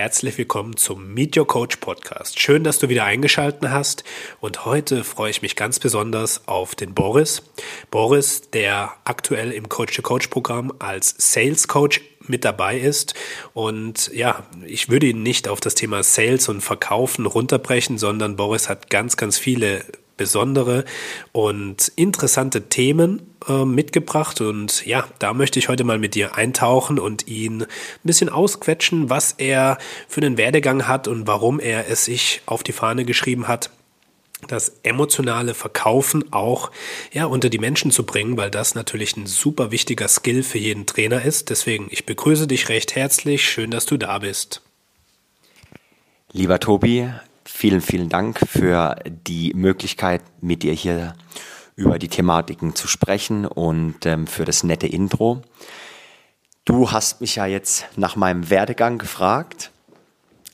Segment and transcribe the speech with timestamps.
[0.00, 2.40] Herzlich willkommen zum Meet Your Coach Podcast.
[2.40, 4.02] Schön, dass du wieder eingeschaltet hast
[4.40, 7.42] und heute freue ich mich ganz besonders auf den Boris.
[7.90, 13.12] Boris, der aktuell im Coach to Coach Programm als Sales Coach mit dabei ist
[13.52, 18.70] und ja, ich würde ihn nicht auf das Thema Sales und Verkaufen runterbrechen, sondern Boris
[18.70, 19.84] hat ganz, ganz viele
[20.20, 20.84] besondere
[21.32, 24.42] und interessante Themen äh, mitgebracht.
[24.42, 27.66] Und ja, da möchte ich heute mal mit dir eintauchen und ihn ein
[28.04, 29.78] bisschen ausquetschen, was er
[30.08, 33.70] für einen Werdegang hat und warum er es sich auf die Fahne geschrieben hat,
[34.46, 36.70] das emotionale Verkaufen auch
[37.12, 40.84] ja unter die Menschen zu bringen, weil das natürlich ein super wichtiger Skill für jeden
[40.84, 41.48] Trainer ist.
[41.48, 44.60] Deswegen ich begrüße dich recht herzlich, schön, dass du da bist.
[46.32, 47.10] Lieber Tobi,
[47.60, 51.12] Vielen, vielen Dank für die Möglichkeit, mit dir hier
[51.76, 55.42] über die Thematiken zu sprechen und ähm, für das nette Intro.
[56.64, 59.72] Du hast mich ja jetzt nach meinem Werdegang gefragt.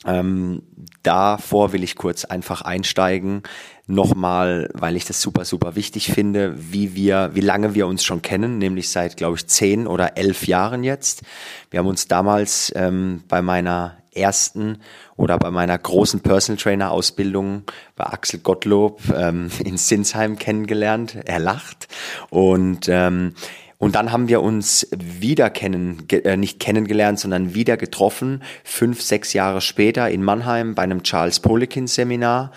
[0.05, 0.63] Ähm,
[1.05, 3.45] davor will ich kurz einfach einsteigen,
[3.87, 8.21] nochmal, weil ich das super, super wichtig finde, wie wir, wie lange wir uns schon
[8.21, 11.23] kennen, nämlich seit, glaube ich, zehn oder elf Jahren jetzt.
[11.71, 14.79] Wir haben uns damals ähm, bei meiner ersten
[15.17, 17.63] oder bei meiner großen Personal Trainer Ausbildung
[17.95, 21.17] bei Axel Gottlob ähm, in Sinsheim kennengelernt.
[21.25, 21.89] Er lacht
[22.31, 23.35] und ähm,
[23.79, 29.35] und dann haben wir uns wieder kennen, äh, nicht kennengelernt, sondern wieder getroffen, fünf, sechs
[29.35, 32.53] Jahre später in Mannheim bei einem Charles Polikin Seminar,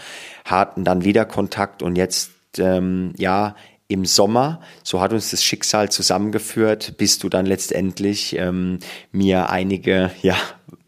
[0.45, 3.55] hatten dann wieder Kontakt und jetzt, ähm, ja,
[3.89, 8.77] im Sommer, so hat uns das Schicksal zusammengeführt, bis du dann letztendlich ähm,
[9.11, 10.35] mir einige ja,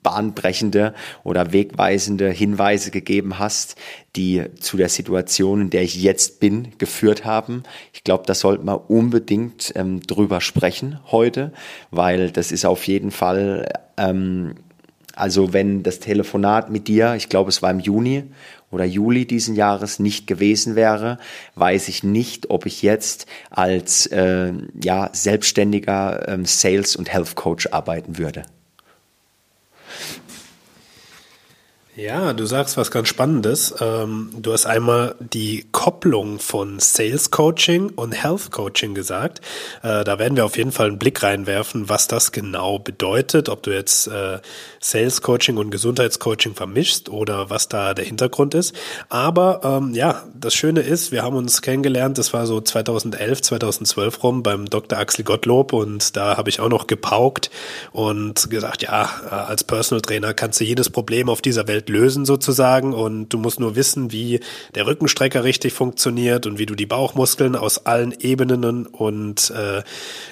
[0.04, 3.76] bahnbrechende oder wegweisende Hinweise gegeben hast,
[4.16, 7.64] die zu der Situation, in der ich jetzt bin, geführt haben.
[7.94, 11.54] Ich glaube, da sollten wir unbedingt ähm, drüber sprechen heute,
[11.92, 14.56] weil das ist auf jeden Fall, ähm,
[15.16, 18.24] also wenn das Telefonat mit dir, ich glaube, es war im Juni
[18.72, 21.20] oder Juli diesen Jahres nicht gewesen wäre,
[21.56, 27.68] weiß ich nicht, ob ich jetzt als äh, ja, selbstständiger ähm, Sales- und Health Coach
[27.72, 28.44] arbeiten würde.
[31.98, 33.76] Ja, du sagst was ganz Spannendes.
[33.82, 39.42] Ähm, du hast einmal die Kopplung von Sales Coaching und Health Coaching gesagt.
[39.84, 43.62] Äh, da werden wir auf jeden Fall einen Blick reinwerfen, was das genau bedeutet, ob
[43.64, 44.40] du jetzt äh,
[44.80, 48.74] Sales Coaching und Gesundheitscoaching vermischst oder was da der Hintergrund ist.
[49.10, 54.24] Aber ähm, ja, das Schöne ist, wir haben uns kennengelernt, das war so 2011, 2012
[54.24, 54.98] rum beim Dr.
[54.98, 57.52] Axel Gottlob und da habe ich auch noch gepaukt
[57.92, 61.90] und gesagt, ja, äh, als Personal Trainer kannst du jedes Problem auf dieser Welt Welt
[61.90, 62.94] lösen sozusagen.
[62.94, 64.40] Und du musst nur wissen, wie
[64.76, 69.84] der Rückenstrecker richtig funktioniert und wie du die Bauchmuskeln aus allen Ebenen und äh,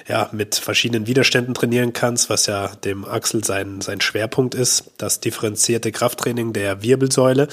[0.08, 5.20] ja mit verschiedenen Widerständen trainieren kannst, was ja dem Axel sein sein Schwerpunkt ist, das
[5.20, 7.48] differenzierte Krafttraining der Wirbelsäule.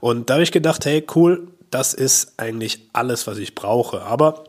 [0.00, 4.44] Und da habe ich gedacht, hey cool, das ist eigentlich alles, was ich brauche, aber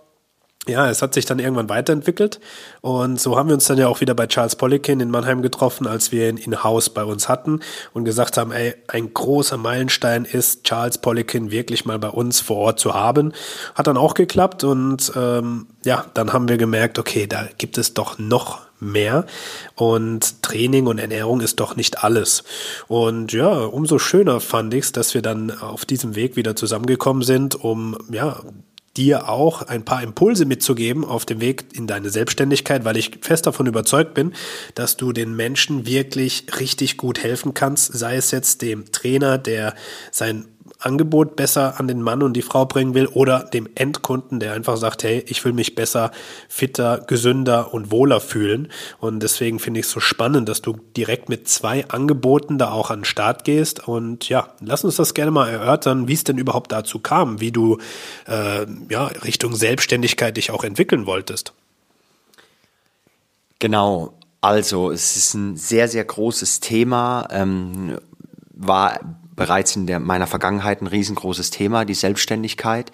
[0.68, 2.40] ja, es hat sich dann irgendwann weiterentwickelt
[2.82, 5.88] und so haben wir uns dann ja auch wieder bei Charles Poliquin in Mannheim getroffen,
[5.88, 7.62] als wir ihn in-house bei uns hatten
[7.94, 12.58] und gesagt haben, ey, ein großer Meilenstein ist, Charles Poliquin wirklich mal bei uns vor
[12.58, 13.34] Ort zu haben.
[13.74, 17.96] Hat dann auch geklappt und ähm, ja, dann haben wir gemerkt, okay, da gibt es
[17.96, 19.26] doch noch mehr
[19.76, 22.44] und Training und Ernährung ist doch nicht alles.
[22.88, 27.24] Und ja, umso schöner fand ich es, dass wir dann auf diesem Weg wieder zusammengekommen
[27.24, 28.42] sind, um ja
[28.98, 33.48] dir auch ein paar Impulse mitzugeben auf dem Weg in deine Selbstständigkeit, weil ich fest
[33.48, 34.34] davon überzeugt bin,
[34.76, 39.76] dass du den Menschen wirklich richtig gut helfen kannst, sei es jetzt dem Trainer, der
[40.12, 40.46] sein
[40.82, 44.78] Angebot besser an den Mann und die Frau bringen will oder dem Endkunden, der einfach
[44.78, 46.12] sagt, hey, ich will mich besser,
[46.50, 48.70] fitter, gesünder und wohler fühlen.
[49.00, 52.90] Und deswegen finde ich es so spannend, dass du direkt mit zwei Angeboten da auch
[52.90, 53.88] an den Start gehst.
[53.88, 57.52] Und ja, lass uns das gerne mal erörtern, wie es denn überhaupt dazu kam, wie
[57.52, 57.78] du
[58.28, 61.54] äh, ja, Richtung Selbstständigkeit dich auch entwickeln wolltest.
[63.60, 67.28] Genau, also es ist ein sehr, sehr großes Thema.
[67.32, 68.00] Ähm,
[68.54, 69.00] war
[69.42, 72.92] bereits in der, meiner Vergangenheit ein riesengroßes Thema, die Selbstständigkeit.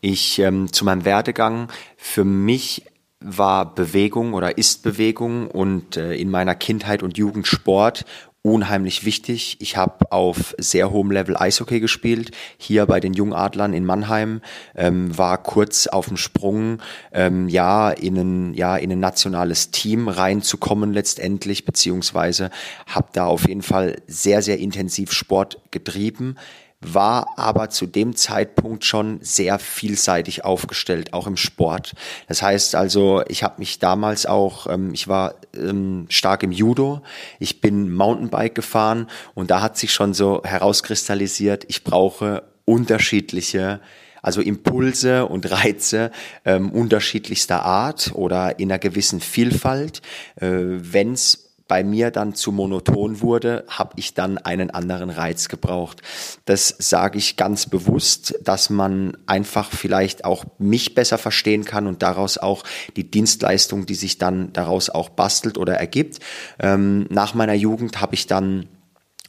[0.00, 1.68] Ich ähm, zu meinem Werdegang
[1.98, 2.86] für mich
[3.20, 8.06] war Bewegung oder ist Bewegung und äh, in meiner Kindheit und Jugend Sport
[8.42, 9.56] unheimlich wichtig.
[9.60, 14.40] Ich habe auf sehr hohem Level Eishockey gespielt, hier bei den Jungadlern in Mannheim,
[14.74, 16.80] ähm, war kurz auf dem Sprung,
[17.12, 22.50] ähm, ja, in ein, ja, in ein nationales Team reinzukommen letztendlich, beziehungsweise
[22.86, 26.36] habe da auf jeden Fall sehr, sehr intensiv Sport getrieben
[26.80, 31.92] war aber zu dem Zeitpunkt schon sehr vielseitig aufgestellt, auch im Sport.
[32.26, 37.02] Das heißt also, ich habe mich damals auch, ähm, ich war ähm, stark im Judo,
[37.38, 43.80] ich bin Mountainbike gefahren und da hat sich schon so herauskristallisiert, ich brauche unterschiedliche
[44.22, 46.10] also Impulse und Reize
[46.44, 50.02] ähm, unterschiedlichster Art oder in einer gewissen Vielfalt.
[50.36, 55.48] Äh, Wenn es bei mir dann zu monoton wurde, habe ich dann einen anderen Reiz
[55.48, 56.02] gebraucht.
[56.46, 62.02] Das sage ich ganz bewusst, dass man einfach vielleicht auch mich besser verstehen kann und
[62.02, 62.64] daraus auch
[62.96, 66.18] die Dienstleistung, die sich dann daraus auch bastelt oder ergibt.
[66.58, 68.66] Ähm, nach meiner Jugend habe ich dann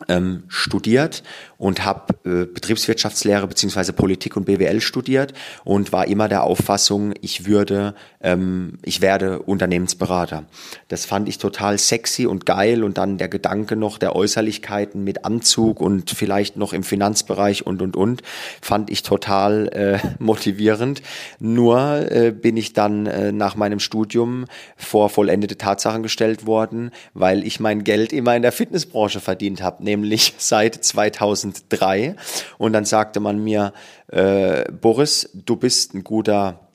[0.08, 1.24] ähm, studiert
[1.58, 5.34] und habe äh, Betriebswirtschaftslehre beziehungsweise Politik und BWL studiert
[5.64, 10.46] und war immer der Auffassung, ich würde, ähm, ich werde Unternehmensberater.
[10.88, 15.24] Das fand ich total sexy und geil und dann der Gedanke noch der Äußerlichkeiten mit
[15.24, 18.24] Anzug und vielleicht noch im Finanzbereich und und und
[18.60, 21.04] fand ich total äh, motivierend.
[21.40, 24.46] Nur äh, bin ich dann äh, nach meinem Studium
[24.78, 29.84] vor vollendete Tatsachen gestellt worden, weil ich mein Geld immer in der Fitnessbranche verdient habe,
[29.92, 32.16] nämlich seit 2003.
[32.58, 33.74] Und dann sagte man mir,
[34.08, 36.68] äh, Boris, du bist ein guter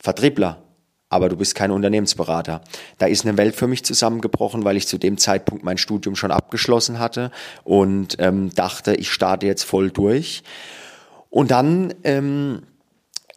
[0.00, 0.62] Vertriebler,
[1.08, 2.62] aber du bist kein Unternehmensberater.
[2.98, 6.32] Da ist eine Welt für mich zusammengebrochen, weil ich zu dem Zeitpunkt mein Studium schon
[6.32, 7.30] abgeschlossen hatte
[7.64, 10.42] und ähm, dachte, ich starte jetzt voll durch.
[11.30, 12.62] Und dann ähm,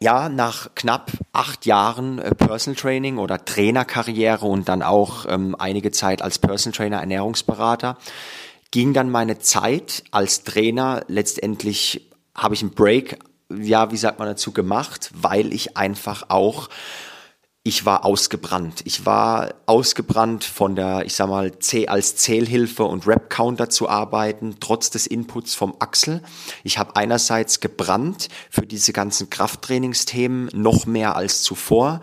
[0.00, 5.90] ja, nach knapp acht Jahren äh, Personal Training oder Trainerkarriere und dann auch ähm, einige
[5.90, 7.96] Zeit als Personal Trainer, Ernährungsberater,
[8.76, 13.18] ging dann meine Zeit als Trainer letztendlich habe ich einen Break,
[13.48, 16.68] ja, wie sagt man dazu gemacht, weil ich einfach auch
[17.62, 18.82] ich war ausgebrannt.
[18.84, 24.58] Ich war ausgebrannt von der, ich sag mal, C als Zählhilfe und Rap-Counter zu arbeiten,
[24.60, 26.22] trotz des Inputs vom Axel.
[26.62, 32.02] Ich habe einerseits gebrannt für diese ganzen Krafttrainingsthemen noch mehr als zuvor.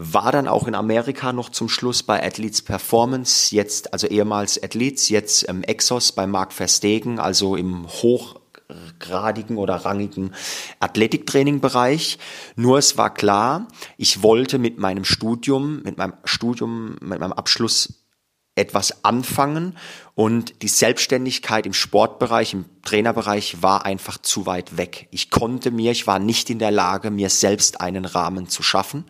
[0.00, 5.08] War dann auch in Amerika noch zum Schluss bei Athletes Performance, jetzt also ehemals Athletes,
[5.08, 10.34] jetzt ähm, Exos bei Mark Verstegen, also im hochgradigen oder rangigen
[10.78, 12.18] Athletiktraining-Bereich.
[12.54, 13.66] Nur es war klar,
[13.96, 18.06] ich wollte mit meinem Studium, mit meinem Studium, mit meinem Abschluss
[18.54, 19.76] etwas anfangen
[20.18, 25.06] und die Selbstständigkeit im Sportbereich, im Trainerbereich war einfach zu weit weg.
[25.12, 29.04] Ich konnte mir, ich war nicht in der Lage, mir selbst einen Rahmen zu schaffen.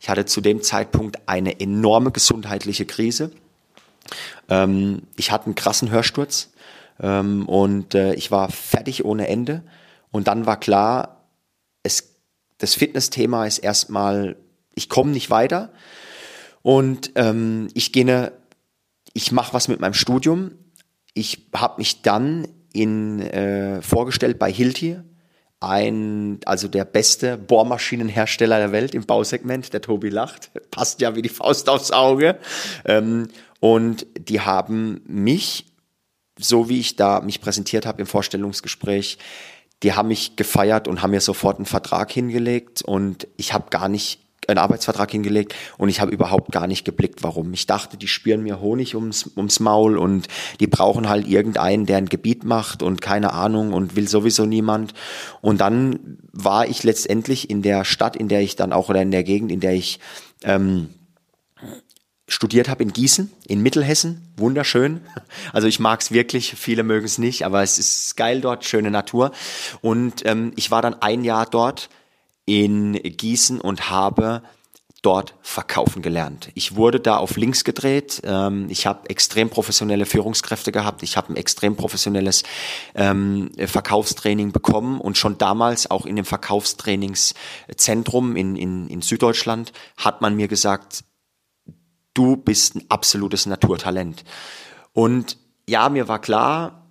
[0.00, 3.30] Ich hatte zu dem Zeitpunkt eine enorme gesundheitliche Krise.
[4.48, 6.50] Ähm, ich hatte einen krassen Hörsturz
[6.98, 9.64] ähm, und äh, ich war fertig ohne Ende.
[10.12, 11.26] Und dann war klar,
[11.82, 12.14] es,
[12.56, 14.36] das Fitnessthema ist erstmal,
[14.74, 15.74] ich komme nicht weiter.
[16.62, 18.32] Und ähm, ich gehe
[19.14, 20.50] ich mache was mit meinem Studium.
[21.14, 24.98] Ich habe mich dann in, äh, vorgestellt bei Hilti,
[25.60, 31.22] ein, also der beste Bohrmaschinenhersteller der Welt im Bausegment, der Tobi lacht, passt ja wie
[31.22, 32.38] die Faust aufs Auge.
[32.84, 33.28] Ähm,
[33.60, 35.66] und die haben mich,
[36.38, 39.18] so wie ich da mich präsentiert habe im Vorstellungsgespräch,
[39.82, 43.88] die haben mich gefeiert und haben mir sofort einen Vertrag hingelegt und ich habe gar
[43.88, 47.52] nicht einen Arbeitsvertrag hingelegt und ich habe überhaupt gar nicht geblickt, warum.
[47.52, 50.28] Ich dachte, die spüren mir Honig ums, ums Maul und
[50.60, 54.94] die brauchen halt irgendeinen, der ein Gebiet macht und keine Ahnung und will sowieso niemand.
[55.40, 59.10] Und dann war ich letztendlich in der Stadt, in der ich dann auch oder in
[59.10, 60.00] der Gegend, in der ich
[60.42, 60.88] ähm,
[62.26, 65.00] studiert habe in Gießen, in Mittelhessen, wunderschön.
[65.52, 68.90] Also ich mag es wirklich, viele mögen es nicht, aber es ist geil dort, schöne
[68.90, 69.32] Natur.
[69.82, 71.90] Und ähm, ich war dann ein Jahr dort
[72.46, 74.42] in Gießen und habe
[75.04, 76.50] dort verkaufen gelernt.
[76.54, 78.22] Ich wurde da auf links gedreht.
[78.24, 81.02] Ähm, ich habe extrem professionelle Führungskräfte gehabt.
[81.02, 82.42] Ich habe ein extrem professionelles
[82.94, 90.22] ähm, Verkaufstraining bekommen und schon damals auch in dem Verkaufstrainingszentrum in, in, in Süddeutschland hat
[90.22, 91.04] man mir gesagt,
[92.14, 94.24] du bist ein absolutes Naturtalent.
[94.92, 95.36] Und
[95.68, 96.83] ja, mir war klar,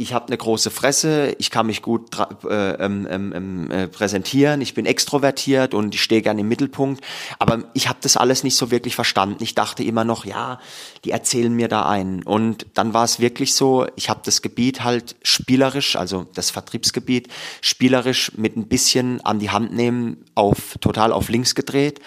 [0.00, 2.16] ich habe eine große Fresse, ich kann mich gut
[2.48, 7.04] äh, ähm, ähm, ähm, äh, präsentieren, ich bin extrovertiert und ich stehe gerne im Mittelpunkt,
[7.40, 9.42] aber ich habe das alles nicht so wirklich verstanden.
[9.42, 10.60] Ich dachte immer noch, ja,
[11.04, 12.22] die erzählen mir da ein.
[12.22, 17.26] Und dann war es wirklich so, ich habe das Gebiet halt spielerisch, also das Vertriebsgebiet,
[17.60, 21.98] spielerisch mit ein bisschen an die Hand nehmen, auf total auf links gedreht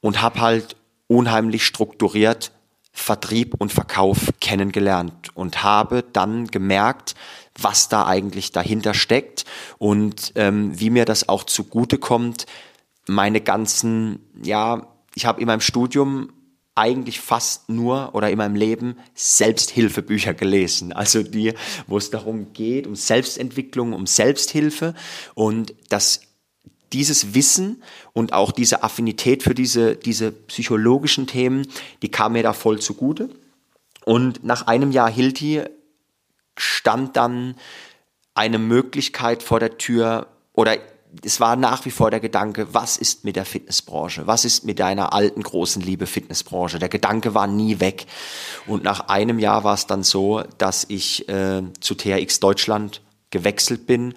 [0.00, 0.76] und habe halt
[1.06, 2.50] unheimlich strukturiert
[2.96, 7.14] Vertrieb und Verkauf kennengelernt und habe dann gemerkt,
[7.60, 9.44] was da eigentlich dahinter steckt
[9.78, 12.46] und ähm, wie mir das auch zugute kommt,
[13.06, 16.32] meine ganzen, ja, ich habe in meinem Studium
[16.74, 20.92] eigentlich fast nur oder in meinem Leben Selbsthilfebücher gelesen.
[20.92, 21.52] Also die,
[21.86, 24.94] wo es darum geht, um Selbstentwicklung, um Selbsthilfe
[25.34, 26.22] und das
[26.92, 31.66] dieses Wissen und auch diese Affinität für diese, diese psychologischen Themen,
[32.02, 33.30] die kam mir da voll zugute.
[34.04, 35.62] Und nach einem Jahr Hilti
[36.56, 37.56] stand dann
[38.34, 40.76] eine Möglichkeit vor der Tür oder
[41.24, 44.26] es war nach wie vor der Gedanke, was ist mit der Fitnessbranche?
[44.26, 46.78] Was ist mit deiner alten großen Liebe Fitnessbranche?
[46.78, 48.06] Der Gedanke war nie weg.
[48.66, 53.00] Und nach einem Jahr war es dann so, dass ich äh, zu THX Deutschland
[53.30, 54.14] gewechselt bin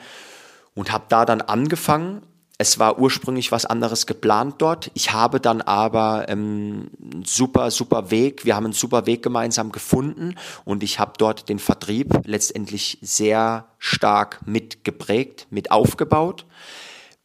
[0.75, 2.21] und habe da dann angefangen.
[2.61, 4.91] Es war ursprünglich was anderes geplant dort.
[4.93, 6.91] Ich habe dann aber ähm,
[7.25, 8.43] super, super Weg.
[8.43, 10.35] Wir haben einen super Weg gemeinsam gefunden
[10.65, 16.45] und ich habe dort den Vertrieb letztendlich sehr stark mitgeprägt, mit aufgebaut.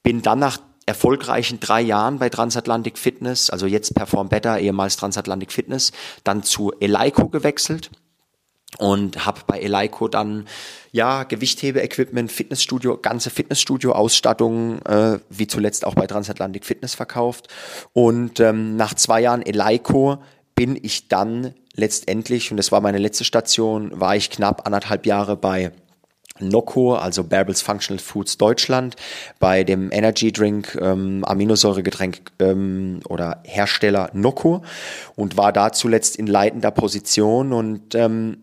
[0.04, 5.50] Bin dann nach erfolgreichen drei Jahren bei Transatlantic Fitness, also jetzt Perform Better, ehemals Transatlantic
[5.50, 5.90] Fitness,
[6.22, 7.90] dann zu Eleiko gewechselt
[8.78, 10.46] und habe bei Eleiko dann
[10.92, 17.48] ja Gewichthebe-Equipment, Fitnessstudio, ganze Fitnessstudio-Ausstattung, äh, wie zuletzt auch bei Transatlantic Fitness verkauft.
[17.92, 20.18] Und ähm, nach zwei Jahren Eleiko
[20.54, 25.36] bin ich dann letztendlich, und das war meine letzte Station, war ich knapp anderthalb Jahre
[25.36, 25.72] bei
[26.40, 28.96] Noco, also Bärbels Functional Foods Deutschland,
[29.38, 34.64] bei dem Energy Drink, ähm, Aminosäuregetränk ähm, oder Hersteller Noco
[35.14, 38.38] und war da zuletzt in leitender Position und ähm,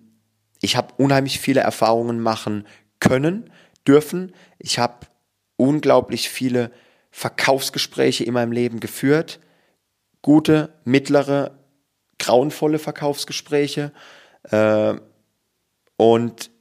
[0.61, 2.67] ich habe unheimlich viele Erfahrungen machen
[2.99, 3.51] können,
[3.87, 4.33] dürfen.
[4.59, 5.07] Ich habe
[5.57, 6.71] unglaublich viele
[7.09, 9.39] Verkaufsgespräche in meinem Leben geführt,
[10.21, 11.57] gute, mittlere,
[12.19, 13.91] grauenvolle Verkaufsgespräche.
[14.43, 14.93] Äh,
[15.97, 16.51] und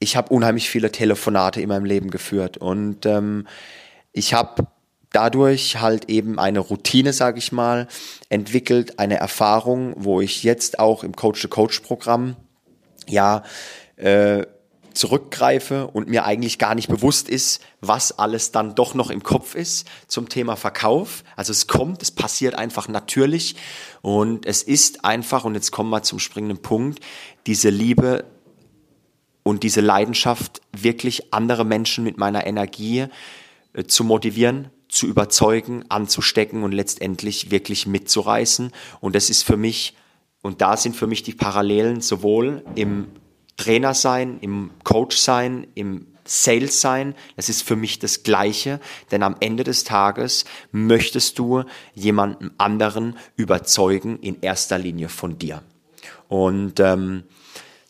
[0.00, 2.56] ich habe unheimlich viele Telefonate in meinem Leben geführt.
[2.58, 3.46] Und ähm,
[4.12, 4.66] ich habe
[5.10, 7.86] dadurch halt eben eine Routine, sage ich mal,
[8.28, 12.36] entwickelt, eine Erfahrung, wo ich jetzt auch im Coach-to-Coach-Programm
[13.08, 13.42] ja
[13.96, 14.44] äh,
[14.94, 19.54] zurückgreife und mir eigentlich gar nicht bewusst ist, was alles dann doch noch im Kopf
[19.54, 21.24] ist zum Thema Verkauf.
[21.36, 23.56] Also es kommt, es passiert einfach natürlich
[24.02, 27.00] und es ist einfach, und jetzt kommen wir zum springenden Punkt,
[27.46, 28.24] diese Liebe
[29.42, 33.06] und diese Leidenschaft, wirklich andere Menschen mit meiner Energie
[33.74, 38.70] äh, zu motivieren, zu überzeugen, anzustecken und letztendlich wirklich mitzureißen.
[39.00, 39.94] Und das ist für mich,
[40.44, 43.08] und da sind für mich die Parallelen sowohl im
[43.56, 48.78] Trainer sein, im Coach sein, im Sales sein, das ist für mich das Gleiche,
[49.10, 55.62] denn am Ende des Tages möchtest du jemanden anderen überzeugen, in erster Linie von dir.
[56.28, 57.24] Und ähm,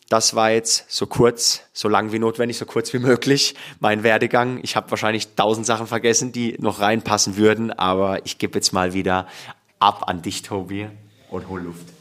[0.07, 4.61] das war jetzt so kurz, so lang wie notwendig, so kurz wie möglich mein Werdegang.
[4.63, 8.93] Ich habe wahrscheinlich tausend Sachen vergessen, die noch reinpassen würden, aber ich gebe jetzt mal
[8.93, 9.27] wieder
[9.79, 10.87] ab an dich, Tobi,
[11.29, 11.94] und hol Luft.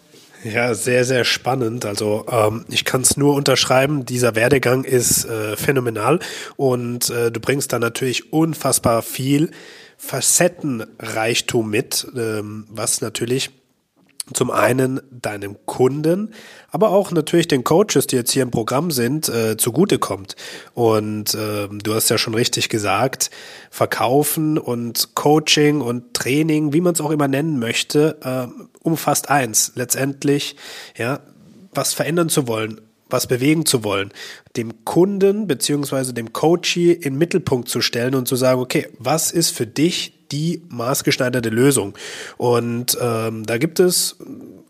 [0.45, 1.87] Ja, sehr, sehr spannend.
[1.87, 6.19] Also ähm, ich kann es nur unterschreiben, dieser Werdegang ist äh, phänomenal
[6.57, 9.53] und äh, du bringst da natürlich unfassbar viel
[9.97, 13.53] Facettenreichtum mit, ähm, was natürlich
[14.33, 16.33] zum einen deinem Kunden,
[16.71, 20.35] aber auch natürlich den Coaches, die jetzt hier im Programm sind, äh, zugutekommt.
[20.73, 23.31] Und äh, du hast ja schon richtig gesagt,
[23.71, 29.73] Verkaufen und Coaching und Training, wie man es auch immer nennen möchte, äh, umfasst eins.
[29.75, 30.57] Letztendlich,
[30.97, 31.21] ja,
[31.75, 34.11] was verändern zu wollen, was bewegen zu wollen,
[34.57, 39.51] dem Kunden beziehungsweise dem Coachee in Mittelpunkt zu stellen und zu sagen, okay, was ist
[39.51, 41.95] für dich die maßgeschneiderte Lösung.
[42.37, 44.17] Und ähm, da gibt es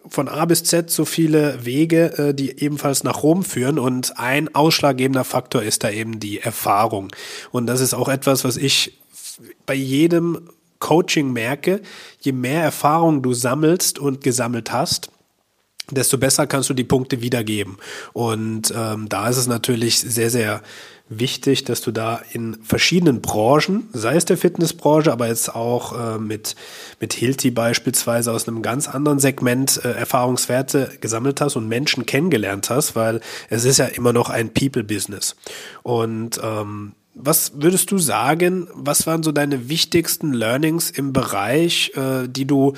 [0.07, 3.79] von A bis Z so viele Wege, äh, die ebenfalls nach Rom führen.
[3.79, 7.09] Und ein ausschlaggebender Faktor ist da eben die Erfahrung.
[7.51, 8.99] Und das ist auch etwas, was ich
[9.65, 11.81] bei jedem Coaching merke.
[12.21, 15.11] Je mehr Erfahrung du sammelst und gesammelt hast,
[15.91, 17.79] desto besser kannst du die Punkte wiedergeben.
[18.13, 20.63] Und ähm, da ist es natürlich sehr, sehr
[21.09, 26.19] wichtig, dass du da in verschiedenen Branchen, sei es der Fitnessbranche, aber jetzt auch äh,
[26.19, 26.57] mit,
[26.99, 32.71] mit Hilti beispielsweise aus einem ganz anderen Segment äh, Erfahrungswerte gesammelt hast und Menschen kennengelernt
[32.71, 33.21] hast, weil
[33.51, 35.37] es ist ja immer noch ein People-Business.
[35.83, 42.29] Und ähm, was würdest du sagen, was waren so deine wichtigsten Learnings im Bereich, äh,
[42.29, 42.73] die du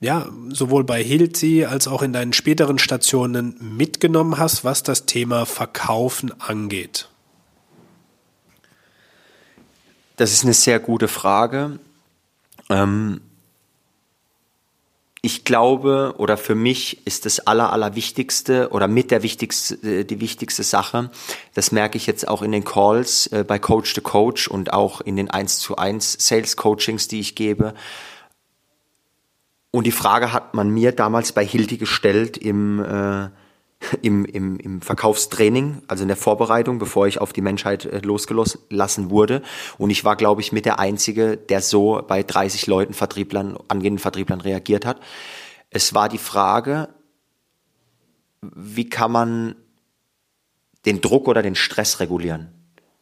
[0.00, 5.46] ja, sowohl bei Hilti als auch in deinen späteren Stationen mitgenommen hast, was das Thema
[5.46, 7.08] Verkaufen angeht?
[10.22, 11.80] Das ist eine sehr gute Frage.
[12.70, 13.22] Ähm,
[15.20, 20.20] ich glaube oder für mich ist das aller, allerwichtigste oder mit der wichtigste, äh, die
[20.20, 21.10] wichtigste Sache,
[21.54, 25.00] das merke ich jetzt auch in den Calls äh, bei Coach to Coach und auch
[25.00, 27.74] in den 1 zu 1 Sales Coachings, die ich gebe.
[29.72, 33.28] Und die Frage hat man mir damals bei Hilti gestellt im, äh,
[34.00, 39.10] im, im, im Verkaufstraining, also in der Vorbereitung, bevor ich auf die Menschheit äh, losgelassen
[39.10, 39.42] wurde.
[39.78, 43.98] Und ich war, glaube ich, mit der Einzige, der so bei 30 Leuten, Vertrieblern, angehenden
[43.98, 45.00] Vertrieblern reagiert hat.
[45.70, 46.88] Es war die Frage,
[48.42, 49.54] wie kann man
[50.84, 52.52] den Druck oder den Stress regulieren?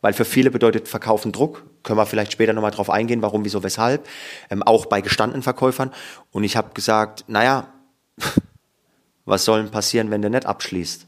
[0.02, 1.64] Weil für viele bedeutet Verkaufen Druck.
[1.82, 4.06] Können wir vielleicht später nochmal drauf eingehen, warum, wieso, weshalb.
[4.50, 5.92] Ähm, auch bei gestandenen Verkäufern.
[6.30, 7.72] Und ich habe gesagt, naja,
[9.30, 11.06] was soll denn passieren, wenn der nicht abschließt?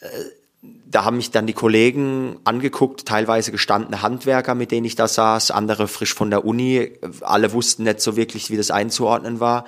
[0.00, 0.06] Äh,
[0.86, 5.50] da haben mich dann die Kollegen angeguckt, teilweise gestandene Handwerker, mit denen ich da saß,
[5.50, 6.92] andere frisch von der Uni.
[7.22, 9.64] Alle wussten nicht so wirklich, wie das einzuordnen war.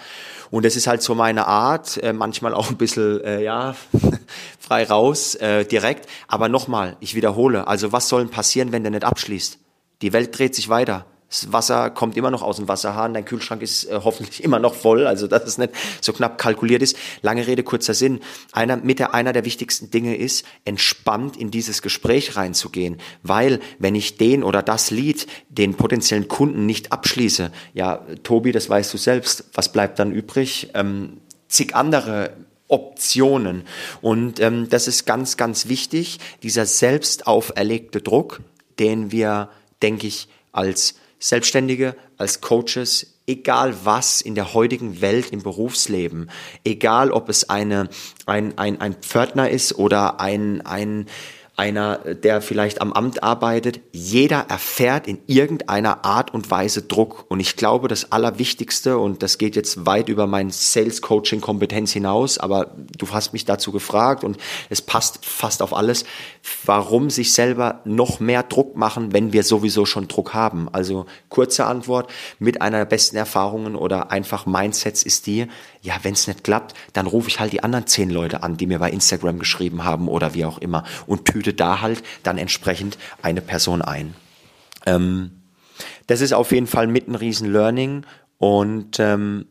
[0.50, 3.74] Und das ist halt so meine Art, äh, manchmal auch ein bisschen, äh, ja,
[4.60, 5.36] frei raus,
[5.70, 6.08] direkt.
[6.28, 9.58] Aber nochmal, ich wiederhole, also was soll denn passieren, wenn der nicht abschließt?
[10.02, 11.06] Die Welt dreht sich weiter.
[11.34, 14.72] Das Wasser kommt immer noch aus dem Wasserhahn, dein Kühlschrank ist äh, hoffentlich immer noch
[14.72, 16.96] voll, also dass es nicht so knapp kalkuliert ist.
[17.22, 18.20] Lange Rede, kurzer Sinn.
[18.52, 23.96] Einer, mit der, einer der wichtigsten Dinge ist, entspannt in dieses Gespräch reinzugehen, weil wenn
[23.96, 28.98] ich den oder das Lied den potenziellen Kunden nicht abschließe, ja, Tobi, das weißt du
[28.98, 30.70] selbst, was bleibt dann übrig?
[30.74, 32.36] Ähm, zig andere
[32.68, 33.64] Optionen.
[34.02, 38.40] Und ähm, das ist ganz, ganz wichtig, dieser selbst auferlegte Druck,
[38.78, 39.48] den wir,
[39.82, 46.28] denke ich, als Selbstständige, als Coaches, egal was in der heutigen Welt im Berufsleben,
[46.64, 47.88] egal ob es eine,
[48.26, 51.06] ein, ein, ein Pförtner ist oder ein, ein
[51.56, 53.80] einer, der vielleicht am Amt arbeitet.
[53.92, 57.26] Jeder erfährt in irgendeiner Art und Weise Druck.
[57.28, 62.74] Und ich glaube, das Allerwichtigste, und das geht jetzt weit über mein Sales-Coaching-Kompetenz hinaus, aber
[62.98, 64.36] du hast mich dazu gefragt und
[64.68, 66.04] es passt fast auf alles,
[66.64, 70.68] warum sich selber noch mehr Druck machen, wenn wir sowieso schon Druck haben.
[70.72, 75.46] Also kurze Antwort, mit einer der besten Erfahrungen oder einfach Mindsets ist die,
[75.84, 78.66] ja, wenn es nicht klappt, dann rufe ich halt die anderen zehn Leute an, die
[78.66, 82.96] mir bei Instagram geschrieben haben oder wie auch immer und tüte da halt dann entsprechend
[83.20, 84.14] eine Person ein.
[84.86, 85.42] Ähm,
[86.06, 88.06] das ist auf jeden Fall mit ein riesen Learning
[88.38, 89.46] und ähm,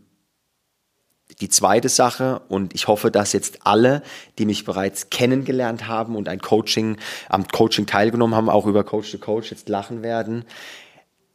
[1.40, 4.02] die zweite Sache, und ich hoffe, dass jetzt alle,
[4.40, 6.98] die mich bereits kennengelernt haben und ein Coaching,
[7.30, 10.46] am Coaching teilgenommen haben, auch über Coach to Coach jetzt lachen werden.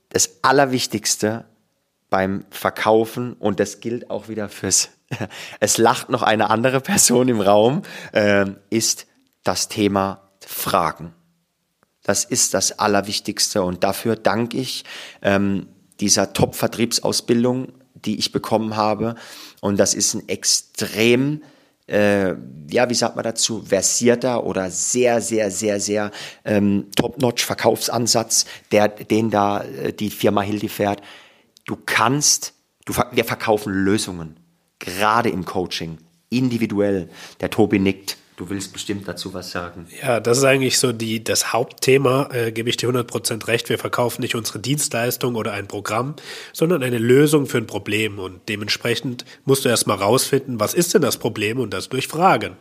[0.08, 1.44] Das Allerwichtigste
[2.10, 4.90] beim Verkaufen und das gilt auch wieder fürs,
[5.60, 9.06] es lacht noch eine andere Person im Raum, äh, ist
[9.44, 11.14] das Thema Fragen.
[12.02, 14.84] Das ist das Allerwichtigste und dafür danke ich
[15.20, 15.68] ähm,
[16.00, 19.14] dieser Top-Vertriebsausbildung, die ich bekommen habe
[19.60, 21.42] und das ist ein extrem
[21.88, 22.34] äh,
[22.70, 26.10] ja, wie sagt man dazu, versierter oder sehr, sehr, sehr, sehr
[26.44, 31.00] ähm, top-notch Verkaufsansatz, der, den da äh, die Firma Hildi fährt.
[31.68, 32.54] Du kannst,
[32.86, 34.40] du, wir verkaufen Lösungen,
[34.78, 35.98] gerade im Coaching,
[36.30, 37.10] individuell.
[37.40, 38.16] Der Tobi nickt.
[38.36, 39.86] Du willst bestimmt dazu was sagen.
[40.00, 43.68] Ja, das ist eigentlich so die, das Hauptthema, äh, gebe ich dir 100% recht.
[43.68, 46.14] Wir verkaufen nicht unsere Dienstleistung oder ein Programm,
[46.54, 48.18] sondern eine Lösung für ein Problem.
[48.18, 52.56] Und dementsprechend musst du erstmal rausfinden, was ist denn das Problem und das durch Fragen.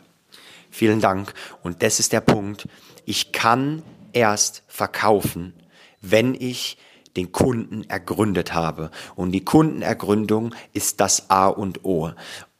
[0.70, 1.32] Vielen Dank.
[1.62, 2.68] Und das ist der Punkt.
[3.06, 5.54] Ich kann erst verkaufen,
[6.02, 6.76] wenn ich
[7.18, 8.90] den Kunden ergründet habe.
[9.14, 12.12] Und die Kundenergründung ist das A und O.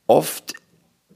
[0.06, 0.54] Oft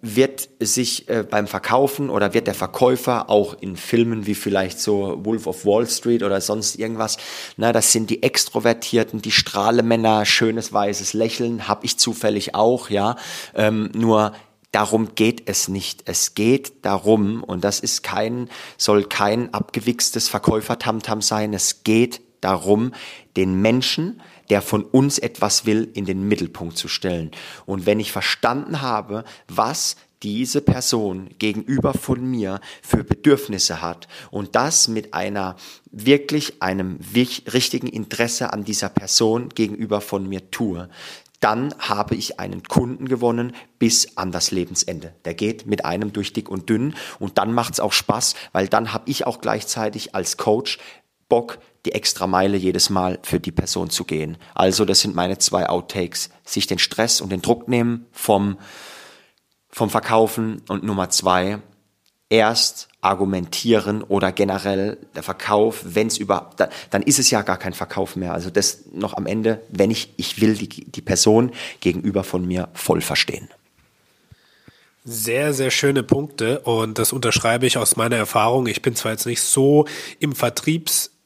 [0.02, 5.24] wird sich äh, beim Verkaufen oder wird der Verkäufer auch in Filmen wie vielleicht so
[5.24, 7.18] Wolf of Wall Street oder sonst irgendwas,
[7.56, 13.14] na, das sind die Extrovertierten, die Strahlemänner, schönes weißes Lächeln, habe ich zufällig auch, ja,
[13.54, 14.32] ähm, nur
[14.72, 16.02] darum geht es nicht.
[16.06, 22.92] Es geht darum, und das ist kein, soll kein abgewichstes Verkäufertamtam sein, es geht darum,
[23.36, 27.30] den Menschen, der von uns etwas will, in den Mittelpunkt zu stellen.
[27.64, 34.54] Und wenn ich verstanden habe, was diese Person gegenüber von mir für Bedürfnisse hat und
[34.54, 35.56] das mit einer
[35.90, 40.88] wirklich einem richtigen Interesse an dieser Person gegenüber von mir tue,
[41.40, 45.12] dann habe ich einen Kunden gewonnen bis an das Lebensende.
[45.24, 48.68] Der geht mit einem durch dick und dünn und dann macht es auch Spaß, weil
[48.68, 50.78] dann habe ich auch gleichzeitig als Coach
[51.28, 54.36] Bock, die extra Meile jedes Mal für die Person zu gehen.
[54.54, 56.30] Also das sind meine zwei Outtakes.
[56.44, 58.58] Sich den Stress und den Druck nehmen vom,
[59.68, 61.58] vom Verkaufen und Nummer zwei,
[62.32, 67.58] erst argumentieren oder generell der Verkauf, wenn es über, dann, dann ist es ja gar
[67.58, 68.32] kein Verkauf mehr.
[68.32, 72.68] Also das noch am Ende, wenn ich, ich will die, die Person gegenüber von mir
[72.72, 73.48] voll verstehen.
[75.04, 78.68] Sehr, sehr schöne Punkte und das unterschreibe ich aus meiner Erfahrung.
[78.68, 79.84] Ich bin zwar jetzt nicht so
[80.20, 80.32] im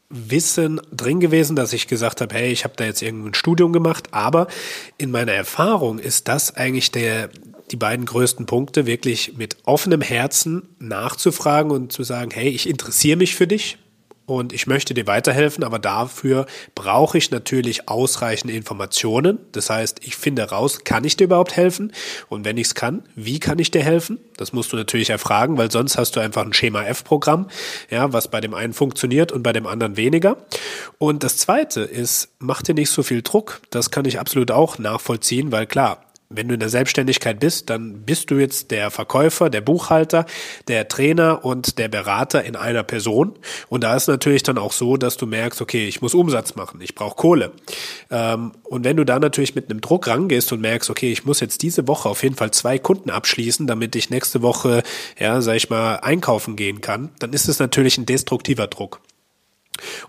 [0.09, 4.09] Vertriebswissen drin gewesen, dass ich gesagt habe, hey, ich habe da jetzt irgendein Studium gemacht,
[4.12, 4.47] aber
[4.99, 7.31] in meiner Erfahrung ist das eigentlich der
[7.73, 13.16] die beiden größten Punkte, wirklich mit offenem Herzen nachzufragen und zu sagen, hey, ich interessiere
[13.16, 13.79] mich für dich
[14.26, 19.38] und ich möchte dir weiterhelfen, aber dafür brauche ich natürlich ausreichende Informationen.
[19.52, 21.92] Das heißt, ich finde raus, kann ich dir überhaupt helfen?
[22.28, 24.18] Und wenn ich es kann, wie kann ich dir helfen?
[24.36, 27.48] Das musst du natürlich erfragen, weil sonst hast du einfach ein Schema F-Programm,
[27.88, 30.36] ja, was bei dem einen funktioniert und bei dem anderen weniger.
[30.98, 33.60] Und das zweite ist, mach dir nicht so viel Druck.
[33.70, 38.02] Das kann ich absolut auch nachvollziehen, weil klar, wenn du in der Selbstständigkeit bist, dann
[38.02, 40.26] bist du jetzt der Verkäufer, der Buchhalter,
[40.68, 43.34] der Trainer und der Berater in einer Person.
[43.68, 46.80] Und da ist natürlich dann auch so, dass du merkst, okay, ich muss Umsatz machen,
[46.80, 47.52] ich brauche Kohle.
[48.10, 51.40] Ähm, und wenn du da natürlich mit einem Druck rangehst und merkst, okay, ich muss
[51.40, 54.82] jetzt diese Woche auf jeden Fall zwei Kunden abschließen, damit ich nächste Woche,
[55.18, 59.00] ja, sag ich mal, einkaufen gehen kann, dann ist es natürlich ein destruktiver Druck.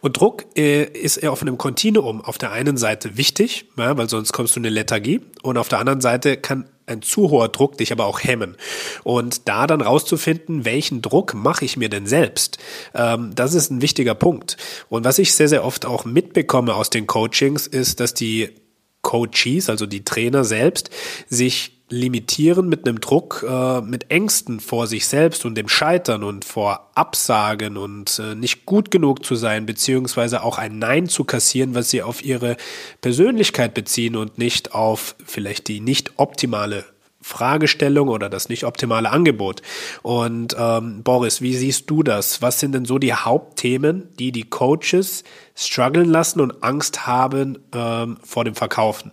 [0.01, 4.33] Und Druck äh, ist auf einem Kontinuum auf der einen Seite wichtig, ja, weil sonst
[4.33, 7.77] kommst du in eine Lethargie und auf der anderen Seite kann ein zu hoher Druck
[7.77, 8.55] dich aber auch hemmen.
[9.03, 12.57] Und da dann rauszufinden, welchen Druck mache ich mir denn selbst,
[12.95, 14.57] ähm, das ist ein wichtiger Punkt.
[14.89, 18.49] Und was ich sehr, sehr oft auch mitbekomme aus den Coachings, ist, dass die
[19.01, 20.89] Coaches, also die Trainer selbst,
[21.29, 26.43] sich limitieren mit einem Druck, äh, mit Ängsten vor sich selbst und dem Scheitern und
[26.43, 31.75] vor Absagen und äh, nicht gut genug zu sein, beziehungsweise auch ein Nein zu kassieren,
[31.75, 32.57] was sie auf ihre
[33.01, 36.83] Persönlichkeit beziehen und nicht auf vielleicht die nicht optimale
[37.21, 39.61] Fragestellung oder das nicht optimale Angebot.
[40.01, 42.41] Und ähm, Boris, wie siehst du das?
[42.41, 45.23] Was sind denn so die Hauptthemen, die die Coaches
[45.55, 49.11] strugglen lassen und Angst haben ähm, vor dem Verkaufen?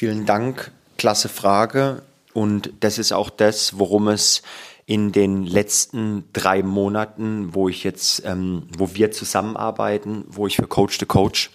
[0.00, 2.00] Vielen Dank, klasse Frage.
[2.32, 4.40] Und das ist auch das, worum es
[4.86, 10.66] in den letzten drei Monaten, wo ich jetzt, ähm, wo wir zusammenarbeiten, wo ich für
[10.66, 11.50] Coach to Coach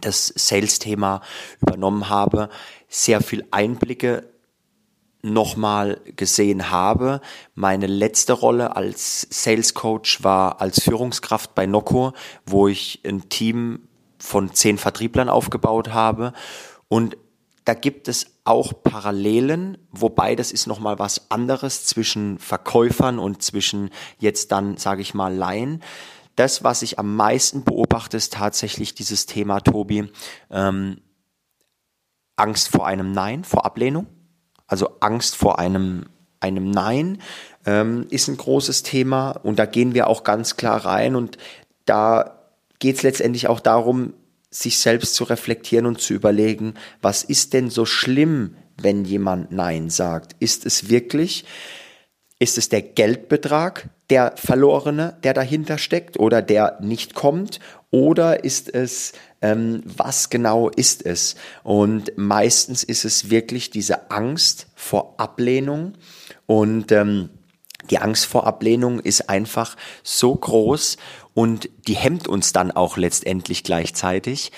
[0.00, 1.22] das Sales-Thema
[1.60, 2.50] übernommen habe,
[2.88, 4.28] sehr viel Einblicke
[5.22, 7.20] nochmal gesehen habe.
[7.56, 12.12] Meine letzte Rolle als Sales Coach war als Führungskraft bei Noco,
[12.46, 13.88] wo ich ein Team
[14.20, 16.32] von zehn Vertrieblern aufgebaut habe.
[16.86, 17.16] Und
[17.66, 23.90] da gibt es auch Parallelen, wobei das ist nochmal was anderes zwischen Verkäufern und zwischen
[24.18, 25.82] jetzt dann, sage ich mal, Laien.
[26.36, 30.12] Das, was ich am meisten beobachte, ist tatsächlich dieses Thema, Tobi,
[30.48, 31.00] ähm,
[32.36, 34.06] Angst vor einem Nein, vor Ablehnung.
[34.68, 36.06] Also Angst vor einem,
[36.38, 37.20] einem Nein
[37.64, 41.36] ähm, ist ein großes Thema und da gehen wir auch ganz klar rein und
[41.84, 42.38] da
[42.78, 44.14] geht es letztendlich auch darum,
[44.60, 49.90] sich selbst zu reflektieren und zu überlegen, was ist denn so schlimm, wenn jemand Nein
[49.90, 50.36] sagt?
[50.38, 51.44] Ist es wirklich,
[52.38, 57.60] ist es der Geldbetrag, der verlorene, der dahinter steckt oder der nicht kommt?
[57.90, 61.36] Oder ist es, ähm, was genau ist es?
[61.62, 65.94] Und meistens ist es wirklich diese Angst vor Ablehnung
[66.46, 67.30] und ähm,
[67.90, 70.96] die Angst vor Ablehnung ist einfach so groß
[71.36, 74.52] und die hemmt uns dann auch letztendlich gleichzeitig.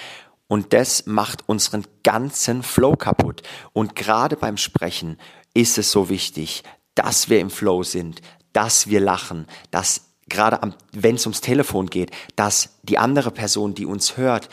[0.47, 3.43] Und das macht unseren ganzen Flow kaputt.
[3.73, 5.19] Und gerade beim Sprechen
[5.55, 6.63] ist es so wichtig,
[6.95, 12.13] dass wir im Flow sind, dass wir lachen, dass gerade wenn es ums Telefon geht,
[12.37, 14.49] dass die andere Person, die uns hört,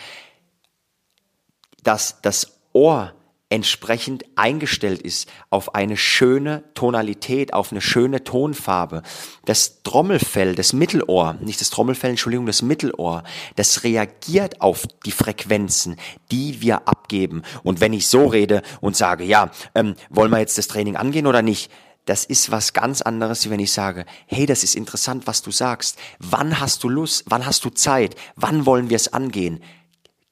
[1.83, 3.13] dass das Ohr
[3.55, 9.01] entsprechend eingestellt ist auf eine schöne Tonalität, auf eine schöne Tonfarbe.
[9.45, 13.23] Das Trommelfell, das Mittelohr, nicht das Trommelfell, Entschuldigung, das Mittelohr,
[13.55, 15.95] das reagiert auf die Frequenzen,
[16.33, 17.43] die wir abgeben.
[17.63, 21.25] Und wenn ich so rede und sage, ja, ähm, wollen wir jetzt das Training angehen
[21.25, 21.71] oder nicht?
[22.03, 25.51] Das ist was ganz anderes, wie wenn ich sage, hey, das ist interessant, was du
[25.51, 25.97] sagst.
[26.19, 27.23] Wann hast du Lust?
[27.27, 28.15] Wann hast du Zeit?
[28.35, 29.63] Wann wollen wir es angehen?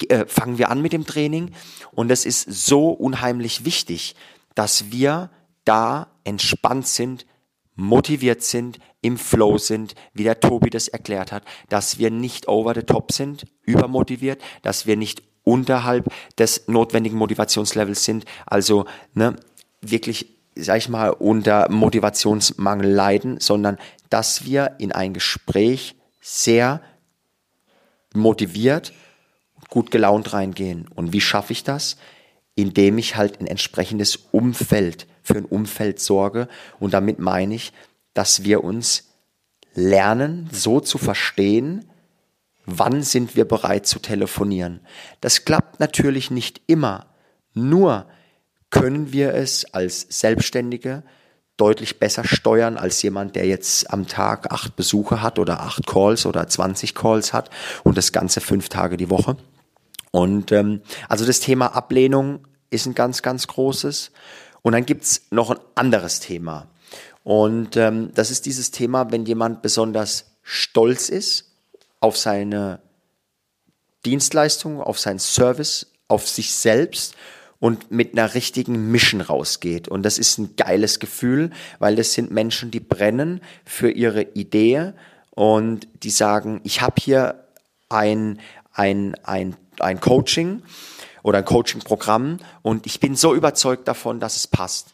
[0.09, 1.51] Äh, fangen wir an mit dem Training.
[1.91, 4.15] Und es ist so unheimlich wichtig,
[4.55, 5.29] dass wir
[5.65, 7.25] da entspannt sind,
[7.75, 12.73] motiviert sind, im Flow sind, wie der Tobi das erklärt hat, dass wir nicht over
[12.73, 16.05] the top sind, übermotiviert, dass wir nicht unterhalb
[16.37, 19.35] des notwendigen Motivationslevels sind, also ne,
[19.81, 23.77] wirklich, sag ich mal, unter Motivationsmangel leiden, sondern
[24.09, 26.81] dass wir in ein Gespräch sehr
[28.13, 28.93] motiviert,
[29.73, 30.87] gut gelaunt reingehen.
[30.95, 31.97] Und wie schaffe ich das?
[32.55, 36.47] indem ich halt ein entsprechendes Umfeld für ein Umfeld sorge.
[36.79, 37.73] Und damit meine ich,
[38.13, 39.09] dass wir uns
[39.73, 41.85] lernen, so zu verstehen,
[42.65, 44.81] wann sind wir bereit zu telefonieren.
[45.19, 47.07] Das klappt natürlich nicht immer.
[47.53, 48.05] Nur
[48.69, 51.03] können wir es als Selbstständige
[51.57, 56.25] deutlich besser steuern als jemand, der jetzt am Tag acht Besuche hat oder acht Calls
[56.25, 57.49] oder 20 Calls hat
[57.83, 59.37] und das Ganze fünf Tage die Woche.
[60.13, 64.11] Und ähm, also das Thema Ablehnung ist ein ganz, ganz großes.
[64.61, 66.67] Und dann gibt's noch ein anderes Thema.
[67.23, 71.51] Und ähm, das ist dieses Thema, wenn jemand besonders stolz ist
[71.99, 72.79] auf seine
[74.05, 77.15] Dienstleistung, auf seinen Service, auf sich selbst
[77.59, 79.87] und mit einer richtigen Mission rausgeht.
[79.87, 81.49] Und das ist ein geiles Gefühl,
[81.79, 84.93] weil das sind Menschen, die brennen für ihre Idee
[85.31, 87.47] und die sagen, ich habe hier
[87.89, 88.39] ein,
[88.73, 90.63] ein, ein, ein Coaching
[91.23, 94.89] oder ein Coaching-Programm und ich bin so überzeugt davon, dass es passt.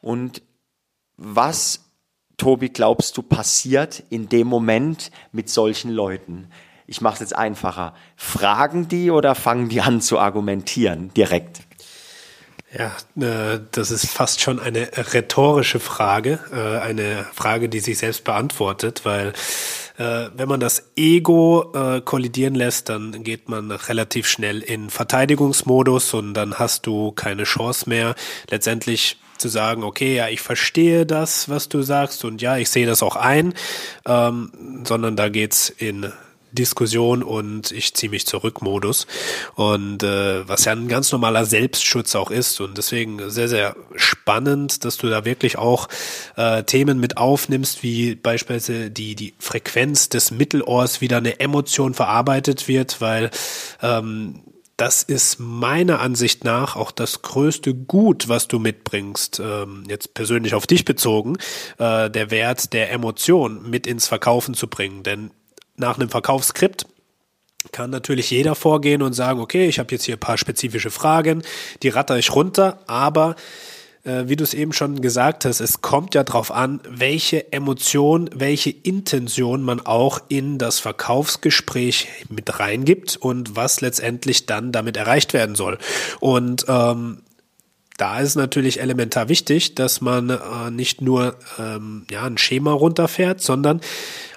[0.00, 0.42] Und
[1.16, 1.80] was,
[2.36, 6.48] Tobi, glaubst du, passiert in dem Moment mit solchen Leuten?
[6.86, 7.94] Ich mache es jetzt einfacher.
[8.16, 11.60] Fragen die oder fangen die an zu argumentieren direkt?
[12.76, 18.24] Ja, äh, das ist fast schon eine rhetorische Frage, äh, eine Frage, die sich selbst
[18.24, 19.32] beantwortet, weil
[19.96, 21.72] äh, wenn man das Ego
[22.04, 27.88] kollidieren lässt, dann geht man relativ schnell in Verteidigungsmodus und dann hast du keine Chance
[27.88, 28.14] mehr,
[28.50, 32.86] letztendlich zu sagen, okay, ja, ich verstehe das, was du sagst und ja, ich sehe
[32.86, 33.54] das auch ein,
[34.06, 36.12] ähm, sondern da geht's in
[36.54, 39.06] Diskussion und ich ziehe mich zurück Modus.
[39.54, 42.60] Und äh, was ja ein ganz normaler Selbstschutz auch ist.
[42.60, 45.88] Und deswegen sehr, sehr spannend, dass du da wirklich auch
[46.36, 52.68] äh, Themen mit aufnimmst, wie beispielsweise die, die Frequenz des Mittelohrs wieder eine Emotion verarbeitet
[52.68, 53.30] wird, weil
[53.82, 54.42] ähm,
[54.76, 60.54] das ist meiner Ansicht nach auch das größte Gut, was du mitbringst, ähm, jetzt persönlich
[60.54, 61.36] auf dich bezogen,
[61.78, 65.02] äh, der Wert der Emotion mit ins Verkaufen zu bringen.
[65.02, 65.30] Denn
[65.76, 66.86] nach einem Verkaufsskript
[67.72, 71.42] kann natürlich jeder vorgehen und sagen, okay, ich habe jetzt hier ein paar spezifische Fragen,
[71.82, 73.36] die ratter ich runter, aber
[74.04, 78.30] äh, wie du es eben schon gesagt hast, es kommt ja darauf an, welche Emotion,
[78.34, 85.32] welche Intention man auch in das Verkaufsgespräch mit reingibt und was letztendlich dann damit erreicht
[85.32, 85.78] werden soll.
[86.20, 87.22] Und ähm,
[87.96, 93.40] da ist natürlich elementar wichtig, dass man äh, nicht nur ähm, ja, ein Schema runterfährt,
[93.40, 93.80] sondern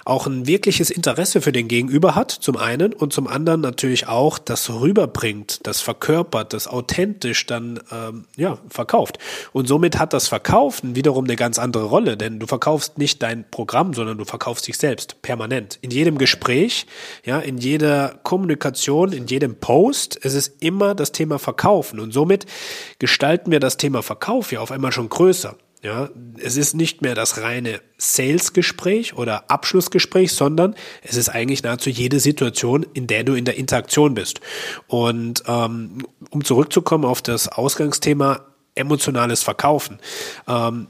[0.08, 4.38] auch ein wirkliches Interesse für den Gegenüber hat, zum einen, und zum anderen natürlich auch
[4.38, 9.18] das rüberbringt, das verkörpert, das authentisch dann ähm, ja, verkauft.
[9.52, 13.44] Und somit hat das Verkaufen wiederum eine ganz andere Rolle, denn du verkaufst nicht dein
[13.50, 15.78] Programm, sondern du verkaufst dich selbst permanent.
[15.82, 16.86] In jedem Gespräch,
[17.24, 22.00] ja, in jeder Kommunikation, in jedem Post, es ist immer das Thema Verkaufen.
[22.00, 22.46] Und somit
[22.98, 25.54] gestalten wir das Thema Verkauf ja auf einmal schon größer.
[25.82, 26.08] Ja,
[26.42, 32.18] es ist nicht mehr das reine Sales-Gespräch oder Abschlussgespräch, sondern es ist eigentlich nahezu jede
[32.18, 34.40] Situation, in der du in der Interaktion bist.
[34.88, 40.00] Und ähm, um zurückzukommen auf das Ausgangsthema emotionales Verkaufen.
[40.48, 40.88] Ähm,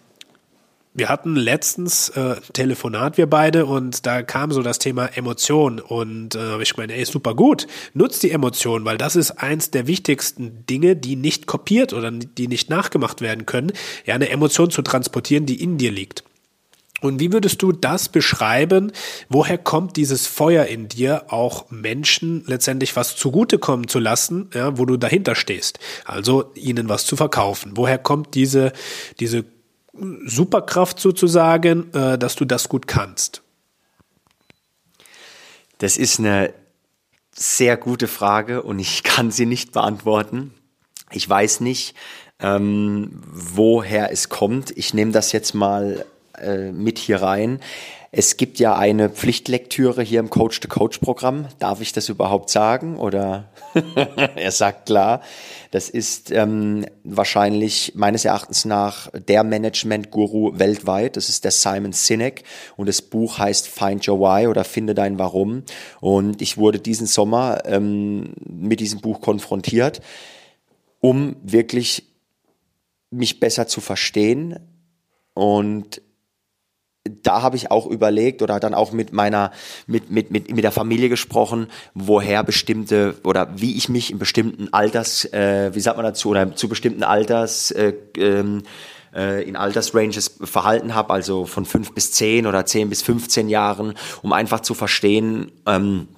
[0.95, 5.81] wir hatten letztens äh, Telefonat, wir beide, und da kam so das Thema Emotion.
[5.81, 9.87] Und äh, ich meine, ey, super gut, nutzt die Emotion, weil das ist eins der
[9.87, 13.73] wichtigsten Dinge, die nicht kopiert oder die nicht nachgemacht werden können,
[14.07, 16.25] ja, eine Emotion zu transportieren, die in dir liegt.
[17.01, 18.91] Und wie würdest du das beschreiben?
[19.29, 24.85] Woher kommt dieses Feuer in dir, auch Menschen letztendlich was zugutekommen zu lassen, ja, wo
[24.85, 25.79] du dahinter stehst?
[26.05, 27.73] Also ihnen was zu verkaufen.
[27.77, 28.73] Woher kommt diese,
[29.21, 29.45] diese
[30.25, 33.43] Superkraft sozusagen, äh, dass du das gut kannst?
[35.79, 36.53] Das ist eine
[37.35, 40.55] sehr gute Frage und ich kann sie nicht beantworten.
[41.11, 41.95] Ich weiß nicht,
[42.41, 44.77] ähm, woher es kommt.
[44.77, 46.05] Ich nehme das jetzt mal
[46.37, 47.61] äh, mit hier rein.
[48.11, 51.49] Es gibt ja eine Pflichtlektüre hier im Coach-to-Coach-Programm.
[51.59, 52.97] Darf ich das überhaupt sagen?
[52.97, 53.51] Oder
[54.35, 55.21] er sagt klar,
[55.73, 61.19] das ist ähm, wahrscheinlich meines Erachtens nach der Management-Guru weltweit.
[61.19, 62.45] Das ist der Simon Sinek
[62.79, 65.65] und das Buch heißt Find Your Why oder Finde dein Warum.
[66.01, 70.01] Und ich wurde diesen Sommer ähm, mit diesem Buch konfrontiert,
[71.01, 72.05] um wirklich
[73.11, 74.61] mich besser zu verstehen
[75.35, 76.01] und
[77.23, 79.53] da habe ich auch überlegt oder dann auch mit meiner,
[79.87, 84.73] mit, mit, mit, mit der Familie gesprochen, woher bestimmte oder wie ich mich in bestimmten
[84.73, 88.63] Alters, äh, wie sagt man dazu, oder zu bestimmten Alters, äh, ähm,
[89.15, 93.95] äh, in Altersranges verhalten habe, also von fünf bis zehn oder zehn bis 15 Jahren,
[94.23, 96.09] um einfach zu verstehen, ähm,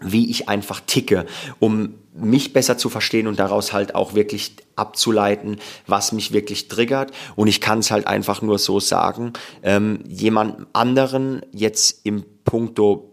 [0.00, 1.26] wie ich einfach ticke,
[1.58, 7.12] um mich besser zu verstehen und daraus halt auch wirklich abzuleiten, was mich wirklich triggert.
[7.34, 9.32] Und ich kann es halt einfach nur so sagen,
[9.62, 13.12] ähm, jemand anderen jetzt im Punkto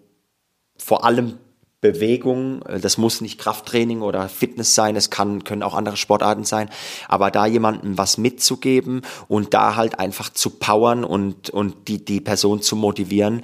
[0.78, 1.38] vor allem
[1.84, 6.46] Bewegung, äh, das muss nicht Krafttraining oder Fitness sein, es kann, können auch andere Sportarten
[6.46, 6.70] sein,
[7.08, 12.22] aber da jemandem was mitzugeben und da halt einfach zu powern und, und die, die
[12.22, 13.44] Person zu motivieren,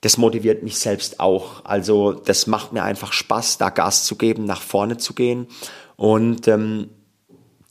[0.00, 1.64] das motiviert mich selbst auch.
[1.64, 5.46] Also das macht mir einfach Spaß, da Gas zu geben, nach vorne zu gehen.
[5.96, 6.88] Und ähm,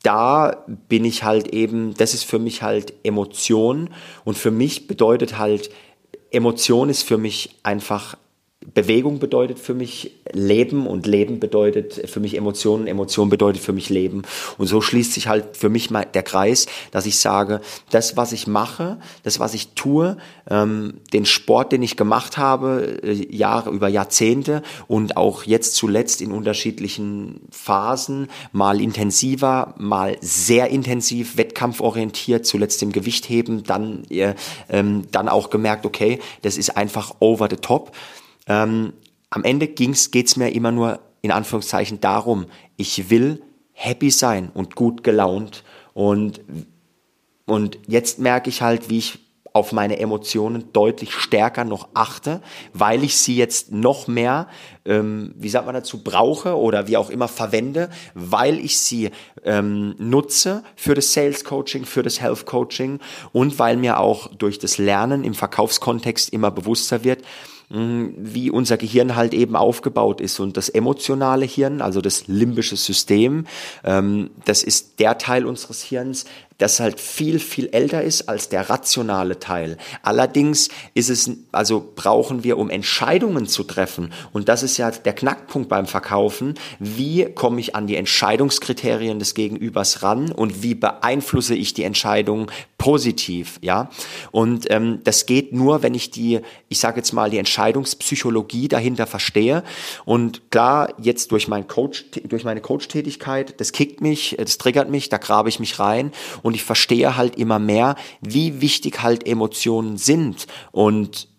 [0.03, 3.89] da bin ich halt eben, das ist für mich halt Emotion.
[4.23, 5.71] Und für mich bedeutet halt,
[6.31, 8.15] Emotion ist für mich einfach
[8.73, 13.89] Bewegung bedeutet für mich Leben und Leben bedeutet für mich Emotionen, Emotion bedeutet für mich
[13.89, 14.23] Leben.
[14.57, 18.33] Und so schließt sich halt für mich mal der Kreis, dass ich sage, das, was
[18.33, 20.17] ich mache, das, was ich tue,
[20.49, 26.21] ähm, den Sport, den ich gemacht habe, äh, Jahre über Jahrzehnte und auch jetzt zuletzt
[26.21, 34.35] in unterschiedlichen Phasen, mal intensiver, mal sehr intensiv, wettkampforientiert, zuletzt im Gewichtheben, dann, äh,
[34.69, 37.93] ähm, dann auch gemerkt, okay, das ist einfach over the top.
[38.49, 38.93] Ähm,
[39.29, 44.75] am Ende ging's, geht's mir immer nur in Anführungszeichen darum, ich will happy sein und
[44.75, 45.63] gut gelaunt.
[45.93, 46.41] Und,
[47.45, 49.19] und jetzt merke ich halt, wie ich
[49.53, 52.41] auf meine Emotionen deutlich stärker noch achte,
[52.73, 54.47] weil ich sie jetzt noch mehr,
[54.85, 59.09] ähm, wie sagt man dazu, brauche oder wie auch immer verwende, weil ich sie
[59.43, 62.99] ähm, nutze für das Sales Coaching, für das Health Coaching
[63.31, 67.23] und weil mir auch durch das Lernen im Verkaufskontext immer bewusster wird,
[67.69, 70.39] wie unser Gehirn halt eben aufgebaut ist.
[70.39, 73.45] Und das emotionale Hirn, also das limbische System,
[73.84, 76.25] ähm, das ist der Teil unseres Hirns,
[76.59, 79.77] das halt viel, viel älter ist als der rationale Teil.
[80.03, 85.13] Allerdings ist es, also brauchen wir, um Entscheidungen zu treffen, und das ist ja der
[85.13, 91.55] Knackpunkt beim Verkaufen, wie komme ich an die Entscheidungskriterien des Gegenübers ran und wie beeinflusse
[91.55, 93.89] ich die Entscheidung positiv, ja?
[94.31, 99.07] Und ähm, das geht nur, wenn ich die, ich sage jetzt mal, die Entscheidungspsychologie dahinter
[99.07, 99.63] verstehe.
[100.05, 105.09] Und klar, jetzt durch mein Coach, durch meine Coach-Tätigkeit, das kickt mich, das triggert mich,
[105.09, 109.97] da grabe ich mich rein und ich verstehe halt immer mehr, wie wichtig halt Emotionen
[109.97, 111.29] sind und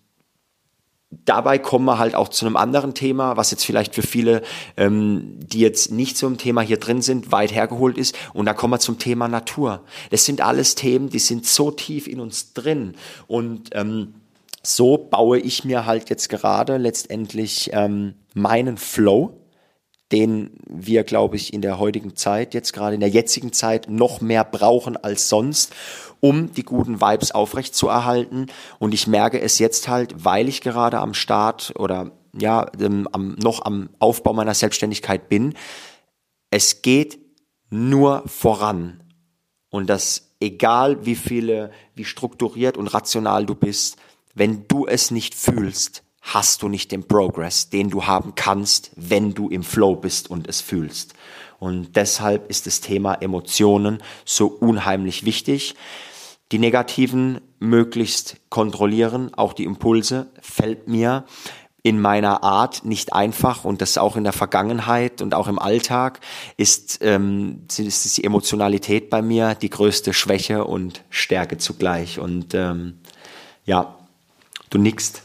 [1.10, 4.42] dabei kommen wir halt auch zu einem anderen Thema, was jetzt vielleicht für viele,
[4.76, 8.16] ähm, die jetzt nicht so im Thema hier drin sind, weit hergeholt ist.
[8.32, 9.82] Und da kommen wir zum Thema Natur.
[10.10, 12.94] Das sind alles Themen, die sind so tief in uns drin.
[13.26, 14.14] Und ähm,
[14.62, 19.39] so baue ich mir halt jetzt gerade letztendlich ähm, meinen Flow
[20.12, 24.20] den wir, glaube ich, in der heutigen Zeit, jetzt gerade in der jetzigen Zeit, noch
[24.20, 25.72] mehr brauchen als sonst,
[26.18, 28.46] um die guten Vibes aufrechtzuerhalten.
[28.78, 33.34] Und ich merke es jetzt halt, weil ich gerade am Start oder ja, ähm, am,
[33.42, 35.54] noch am Aufbau meiner Selbstständigkeit bin.
[36.50, 37.18] Es geht
[37.70, 39.02] nur voran.
[39.70, 43.96] Und das, egal wie viele, wie strukturiert und rational du bist,
[44.34, 49.34] wenn du es nicht fühlst, hast du nicht den Progress, den du haben kannst, wenn
[49.34, 51.14] du im Flow bist und es fühlst.
[51.58, 55.74] Und deshalb ist das Thema Emotionen so unheimlich wichtig.
[56.52, 61.24] Die negativen möglichst kontrollieren, auch die Impulse, fällt mir
[61.82, 66.20] in meiner Art nicht einfach und das auch in der Vergangenheit und auch im Alltag
[66.56, 72.18] ist, ähm, ist die Emotionalität bei mir die größte Schwäche und Stärke zugleich.
[72.18, 72.98] Und ähm,
[73.64, 73.96] ja,
[74.68, 75.22] du nickst.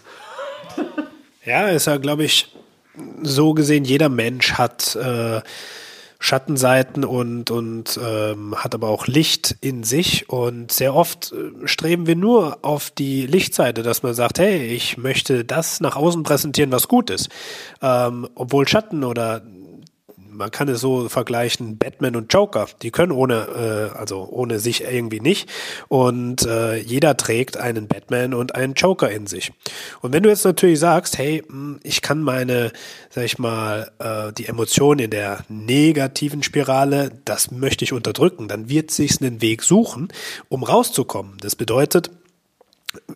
[1.46, 2.56] Ja, ist ja, glaube ich,
[3.22, 5.42] so gesehen, jeder Mensch hat äh,
[6.18, 10.28] Schattenseiten und, und ähm, hat aber auch Licht in sich.
[10.28, 14.98] Und sehr oft äh, streben wir nur auf die Lichtseite, dass man sagt, hey, ich
[14.98, 17.30] möchte das nach außen präsentieren, was gut ist.
[17.82, 19.44] Ähm, obwohl Schatten oder
[20.36, 24.84] man kann es so vergleichen, Batman und Joker, die können ohne, äh, also ohne sich
[24.84, 25.50] irgendwie nicht.
[25.88, 29.52] Und äh, jeder trägt einen Batman und einen Joker in sich.
[30.02, 32.72] Und wenn du jetzt natürlich sagst, hey, hm, ich kann meine,
[33.10, 38.70] sag ich mal, äh, die Emotionen in der negativen Spirale, das möchte ich unterdrücken, dann
[38.70, 40.10] wird sich einen Weg suchen,
[40.50, 41.38] um rauszukommen.
[41.42, 42.12] Das bedeutet,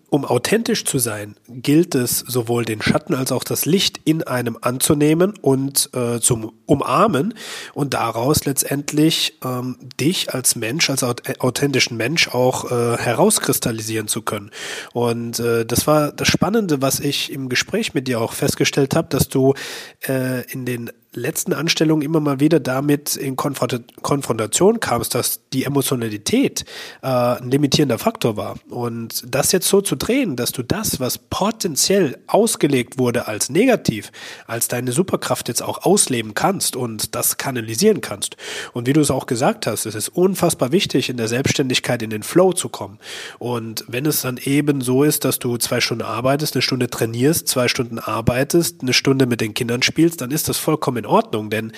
[0.10, 4.58] um authentisch zu sein, gilt es sowohl den Schatten als auch das Licht in einem
[4.62, 7.34] anzunehmen und äh, zum Umarmen
[7.74, 14.52] und daraus letztendlich ähm, dich als Mensch, als authentischen Mensch auch äh, herauskristallisieren zu können.
[14.94, 19.10] Und äh, das war das Spannende, was ich im Gespräch mit dir auch festgestellt habe,
[19.10, 19.54] dass du
[20.08, 26.66] äh, in den letzten Anstellung immer mal wieder damit in Konfrontation kamst, dass die Emotionalität
[27.02, 28.58] äh, ein limitierender Faktor war.
[28.70, 34.12] Und das jetzt so zu drehen, dass du das, was potenziell ausgelegt wurde als negativ,
[34.46, 38.38] als deine Superkraft jetzt auch ausleben kannst und das kanalisieren kannst.
[38.74, 42.12] Und wie du es auch gesagt hast, es ist unfassbar wichtig, in der Selbstständigkeit in
[42.12, 43.00] den Flow zu kommen.
[43.40, 47.48] Und wenn es dann eben so ist, dass du zwei Stunden arbeitest, eine Stunde trainierst,
[47.48, 51.50] zwei Stunden arbeitest, eine Stunde mit den Kindern spielst, dann ist das vollkommen in Ordnung,
[51.50, 51.74] denn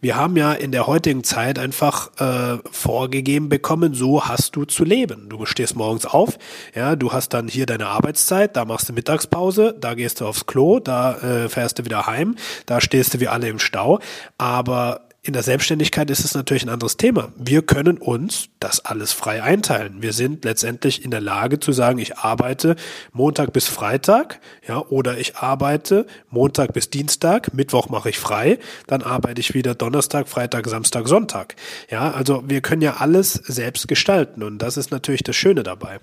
[0.00, 4.84] wir haben ja in der heutigen Zeit einfach äh, vorgegeben bekommen, so hast du zu
[4.84, 5.28] leben.
[5.28, 6.38] Du stehst morgens auf,
[6.74, 10.46] ja, du hast dann hier deine Arbeitszeit, da machst du Mittagspause, da gehst du aufs
[10.46, 14.00] Klo, da äh, fährst du wieder heim, da stehst du wie alle im Stau,
[14.38, 17.32] aber in der Selbstständigkeit ist es natürlich ein anderes Thema.
[17.36, 20.02] Wir können uns das alles frei einteilen.
[20.02, 22.76] Wir sind letztendlich in der Lage zu sagen, ich arbeite
[23.12, 29.02] Montag bis Freitag, ja, oder ich arbeite Montag bis Dienstag, Mittwoch mache ich frei, dann
[29.02, 31.56] arbeite ich wieder Donnerstag, Freitag, Samstag, Sonntag.
[31.90, 36.00] Ja, also wir können ja alles selbst gestalten und das ist natürlich das Schöne dabei.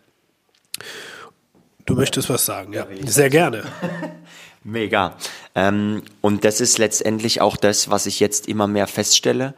[1.85, 2.87] Du möchtest was sagen, ja?
[3.05, 3.63] Sehr gerne.
[4.63, 5.17] Mega.
[5.55, 9.53] Ähm, und das ist letztendlich auch das, was ich jetzt immer mehr feststelle,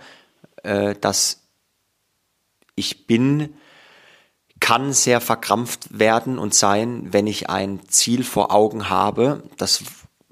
[0.63, 1.41] äh, dass
[2.75, 3.55] ich bin,
[4.59, 9.43] kann sehr verkrampft werden und sein, wenn ich ein Ziel vor Augen habe.
[9.57, 9.83] Das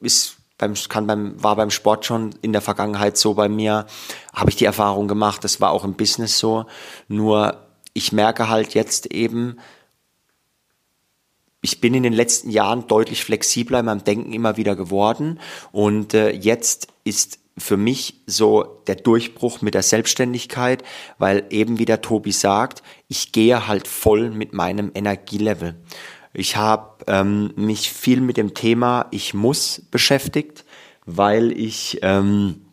[0.01, 3.85] ist beim, kann beim, war beim Sport schon in der Vergangenheit so bei mir,
[4.33, 6.65] habe ich die Erfahrung gemacht, das war auch im Business so.
[7.07, 7.57] Nur
[7.93, 9.57] ich merke halt jetzt eben,
[11.63, 15.39] ich bin in den letzten Jahren deutlich flexibler in meinem Denken immer wieder geworden
[15.71, 20.83] und äh, jetzt ist für mich so der Durchbruch mit der Selbstständigkeit,
[21.17, 25.75] weil eben wie der Tobi sagt, ich gehe halt voll mit meinem Energielevel.
[26.33, 30.65] Ich habe ähm, mich viel mit dem Thema Ich muss beschäftigt,
[31.05, 32.65] weil ich ähm,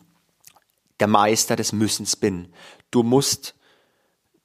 [0.99, 2.47] der Meister des Müssens bin.
[2.89, 3.55] Du musst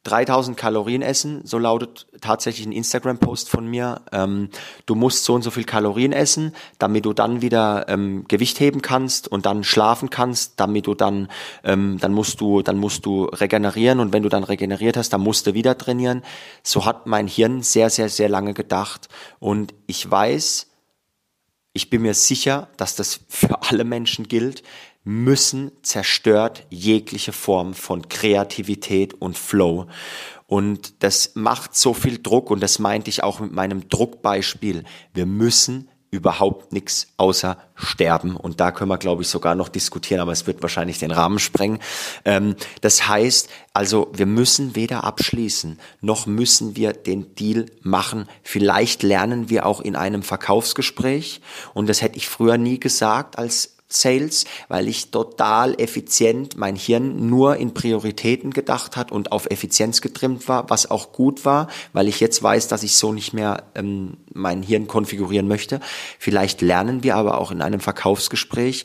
[0.07, 4.03] 3000 Kalorien essen, so lautet tatsächlich ein Instagram-Post von mir.
[4.13, 4.51] Ähm,
[4.87, 8.83] du musst so und so viel Kalorien essen, damit du dann wieder ähm, Gewicht heben
[8.83, 11.29] kannst und dann schlafen kannst, damit du dann,
[11.65, 15.21] ähm, dann musst du, dann musst du regenerieren und wenn du dann regeneriert hast, dann
[15.23, 16.23] musst du wieder trainieren.
[16.63, 19.09] So hat mein Hirn sehr, sehr, sehr lange gedacht
[19.41, 20.69] und ich weiß,
[21.73, 24.63] ich bin mir sicher, dass das für alle Menschen gilt
[25.07, 29.87] müssen zerstört jegliche Form von Kreativität und Flow.
[30.49, 34.83] Und das macht so viel Druck und das meinte ich auch mit meinem Druckbeispiel.
[35.15, 38.37] Wir müssen überhaupt nichts außer sterben.
[38.37, 41.39] Und da können wir, glaube ich, sogar noch diskutieren, aber es wird wahrscheinlich den Rahmen
[41.39, 41.79] sprengen.
[42.25, 48.29] Ähm, das heißt, also wir müssen weder abschließen, noch müssen wir den Deal machen.
[48.43, 51.43] Vielleicht lernen wir auch in einem Verkaufsgespräch.
[51.75, 57.29] Und das hätte ich früher nie gesagt als Sales, weil ich total effizient mein Hirn
[57.29, 62.09] nur in Prioritäten gedacht hat und auf Effizienz getrimmt war, was auch gut war, weil
[62.09, 65.81] ich jetzt weiß, dass ich so nicht mehr ähm, mein Hirn konfigurieren möchte.
[66.19, 68.85] Vielleicht lernen wir aber auch in einem Verkaufsgespräch,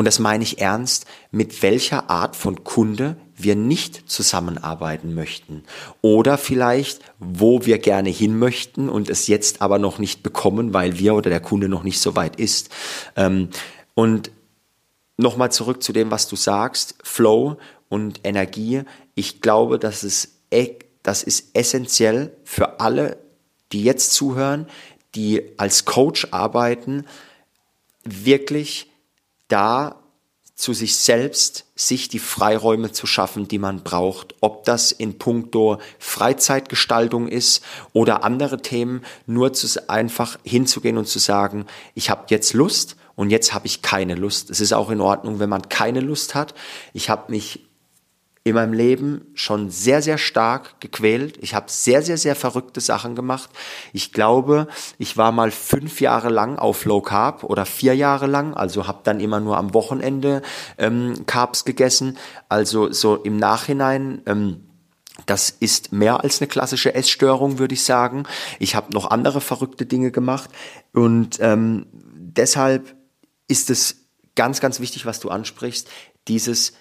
[0.00, 5.64] und das meine ich ernst, mit welcher Art von Kunde wir nicht zusammenarbeiten möchten.
[6.00, 10.98] Oder vielleicht, wo wir gerne hin möchten und es jetzt aber noch nicht bekommen, weil
[10.98, 12.70] wir oder der Kunde noch nicht so weit ist.
[13.14, 13.50] Ähm,
[14.00, 14.30] und
[15.18, 17.58] nochmal zurück zu dem, was du sagst, Flow
[17.90, 18.84] und Energie.
[19.14, 23.18] Ich glaube, das ist, e, das ist essentiell für alle,
[23.72, 24.66] die jetzt zuhören,
[25.14, 27.04] die als Coach arbeiten,
[28.04, 28.90] wirklich
[29.48, 29.96] da
[30.54, 34.34] zu sich selbst, sich die Freiräume zu schaffen, die man braucht.
[34.40, 41.18] Ob das in puncto Freizeitgestaltung ist oder andere Themen, nur zu, einfach hinzugehen und zu
[41.18, 44.50] sagen, ich habe jetzt Lust und jetzt habe ich keine Lust.
[44.50, 46.54] Es ist auch in Ordnung, wenn man keine Lust hat.
[46.92, 47.70] Ich habe mich
[48.42, 51.36] in meinem Leben schon sehr, sehr stark gequält.
[51.42, 53.50] Ich habe sehr, sehr, sehr verrückte Sachen gemacht.
[53.92, 54.66] Ich glaube,
[54.98, 59.00] ich war mal fünf Jahre lang auf Low Carb oder vier Jahre lang, also habe
[59.04, 60.40] dann immer nur am Wochenende
[60.78, 62.16] ähm, Carbs gegessen.
[62.48, 64.22] Also so im Nachhinein.
[64.26, 64.66] Ähm,
[65.26, 68.24] das ist mehr als eine klassische Essstörung, würde ich sagen.
[68.58, 70.48] Ich habe noch andere verrückte Dinge gemacht
[70.94, 72.96] und ähm, deshalb
[73.50, 75.88] ist es ganz, ganz wichtig, was du ansprichst,
[76.28, 76.72] dieses,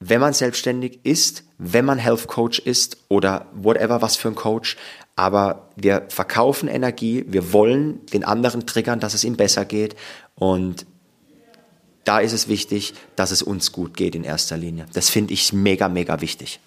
[0.00, 4.76] wenn man selbstständig ist, wenn man Health Coach ist oder whatever, was für ein Coach,
[5.16, 9.96] aber wir verkaufen Energie, wir wollen den anderen triggern, dass es ihm besser geht
[10.34, 10.86] und
[12.04, 14.86] da ist es wichtig, dass es uns gut geht in erster Linie.
[14.94, 16.58] Das finde ich mega, mega wichtig.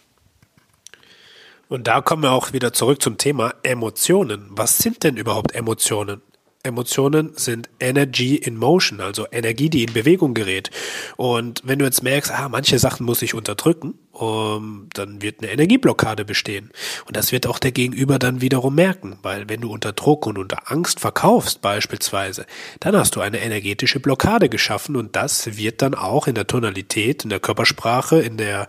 [1.67, 4.45] Und da kommen wir auch wieder zurück zum Thema Emotionen.
[4.51, 6.21] Was sind denn überhaupt Emotionen?
[6.63, 10.69] Emotionen sind Energy in Motion, also Energie, die in Bewegung gerät.
[11.17, 15.51] Und wenn du jetzt merkst, ah, manche Sachen muss ich unterdrücken, um, dann wird eine
[15.51, 16.71] Energieblockade bestehen.
[17.07, 20.37] Und das wird auch der Gegenüber dann wiederum merken, weil wenn du unter Druck und
[20.37, 22.45] unter Angst verkaufst beispielsweise,
[22.79, 27.23] dann hast du eine energetische Blockade geschaffen und das wird dann auch in der Tonalität,
[27.23, 28.67] in der Körpersprache, in der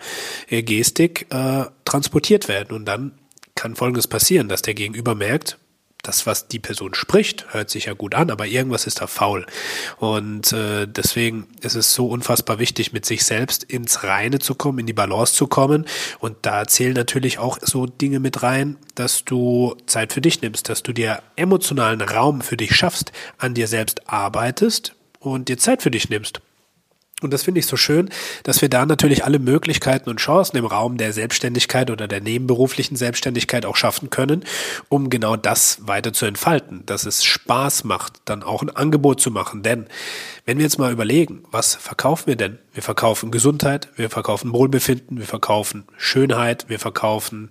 [0.48, 2.74] Gestik äh, transportiert werden.
[2.74, 3.12] Und dann
[3.54, 5.58] kann Folgendes passieren, dass der Gegenüber merkt,
[6.02, 9.46] das, was die Person spricht, hört sich ja gut an, aber irgendwas ist da faul.
[9.98, 14.80] Und äh, deswegen ist es so unfassbar wichtig, mit sich selbst ins Reine zu kommen,
[14.80, 15.86] in die Balance zu kommen.
[16.18, 20.68] Und da zählen natürlich auch so Dinge mit rein, dass du Zeit für dich nimmst,
[20.68, 25.82] dass du dir emotionalen Raum für dich schaffst, an dir selbst arbeitest und dir Zeit
[25.82, 26.40] für dich nimmst.
[27.22, 28.10] Und das finde ich so schön,
[28.42, 32.96] dass wir da natürlich alle Möglichkeiten und Chancen im Raum der Selbstständigkeit oder der nebenberuflichen
[32.96, 34.44] Selbstständigkeit auch schaffen können,
[34.88, 39.30] um genau das weiter zu entfalten, dass es Spaß macht, dann auch ein Angebot zu
[39.30, 39.62] machen.
[39.62, 39.86] Denn
[40.44, 42.58] wenn wir jetzt mal überlegen, was verkaufen wir denn?
[42.74, 47.50] Wir verkaufen Gesundheit, wir verkaufen Wohlbefinden, wir verkaufen Schönheit, wir verkaufen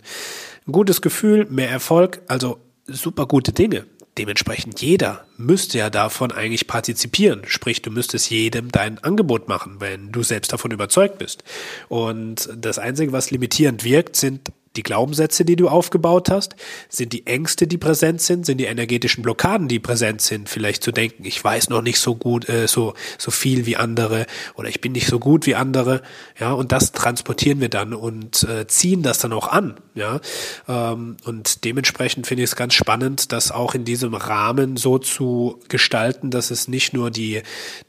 [0.67, 3.85] ein gutes Gefühl, mehr Erfolg, also super gute Dinge.
[4.17, 7.43] Dementsprechend jeder müsste ja davon eigentlich partizipieren.
[7.45, 11.43] Sprich, du müsstest jedem dein Angebot machen, wenn du selbst davon überzeugt bist.
[11.87, 16.55] Und das Einzige, was limitierend wirkt, sind die Glaubenssätze, die du aufgebaut hast?
[16.89, 18.45] Sind die Ängste, die präsent sind?
[18.45, 20.49] Sind die energetischen Blockaden, die präsent sind?
[20.49, 24.25] Vielleicht zu denken, ich weiß noch nicht so gut, äh, so, so viel wie andere
[24.55, 26.01] oder ich bin nicht so gut wie andere.
[26.39, 29.75] Ja, und das transportieren wir dann und äh, ziehen das dann auch an.
[29.93, 30.21] Ja,
[30.67, 35.59] ähm, und dementsprechend finde ich es ganz spannend, das auch in diesem Rahmen so zu
[35.67, 37.41] gestalten, dass es nicht nur die,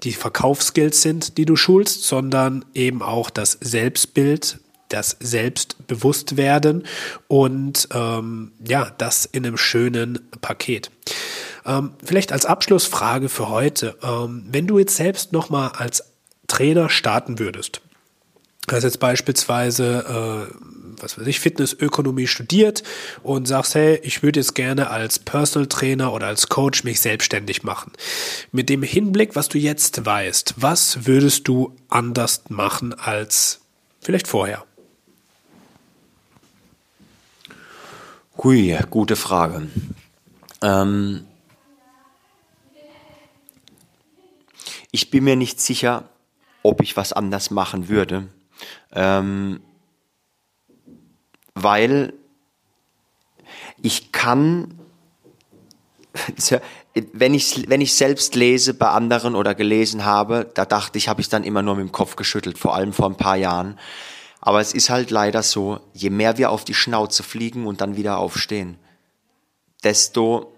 [0.03, 4.59] die Verkaufsskills sind, die du schulst, sondern eben auch das Selbstbild,
[4.93, 6.84] das Selbstbewusstwerden
[7.28, 10.90] und ähm, ja, das in einem schönen Paket.
[11.64, 16.05] Ähm, vielleicht als Abschlussfrage für heute, ähm, wenn du jetzt selbst nochmal als
[16.49, 17.80] Trainer starten würdest,
[18.70, 20.72] hast jetzt beispielsweise äh,
[21.03, 22.82] was weiß ich, Fitnessökonomie studiert
[23.22, 27.62] und sagst, hey, ich würde jetzt gerne als Personal Trainer oder als Coach mich selbstständig
[27.62, 27.93] machen.
[28.53, 33.61] Mit dem Hinblick, was du jetzt weißt, was würdest du anders machen als
[34.01, 34.64] vielleicht vorher?
[38.39, 39.68] Hui, gute Frage.
[40.62, 41.26] Ähm
[44.91, 46.09] ich bin mir nicht sicher,
[46.62, 48.28] ob ich was anders machen würde,
[48.93, 49.61] ähm
[51.55, 52.14] weil
[53.83, 54.78] ich kann,
[57.12, 61.20] wenn ich, wenn ich selbst lese bei anderen oder gelesen habe, da dachte ich, habe
[61.20, 63.78] ich dann immer nur mit dem Kopf geschüttelt, vor allem vor ein paar Jahren.
[64.45, 67.97] Aber es ist halt leider so, je mehr wir auf die Schnauze fliegen und dann
[67.97, 68.76] wieder aufstehen,
[69.84, 70.53] desto,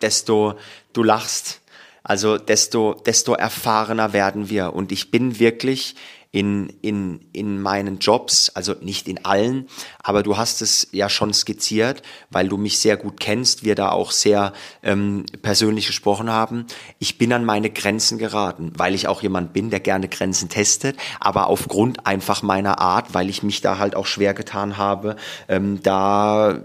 [0.00, 0.54] desto
[0.92, 1.60] du lachst,
[2.04, 4.72] also desto, desto erfahrener werden wir.
[4.72, 5.96] Und ich bin wirklich
[6.32, 9.66] in, in, in meinen Jobs, also nicht in allen,
[10.00, 13.90] aber du hast es ja schon skizziert, weil du mich sehr gut kennst, wir da
[13.90, 14.52] auch sehr
[14.84, 16.66] ähm, persönlich gesprochen haben.
[17.00, 20.96] Ich bin an meine Grenzen geraten, weil ich auch jemand bin, der gerne Grenzen testet,
[21.18, 25.16] aber aufgrund einfach meiner Art, weil ich mich da halt auch schwer getan habe,
[25.48, 26.60] ähm, da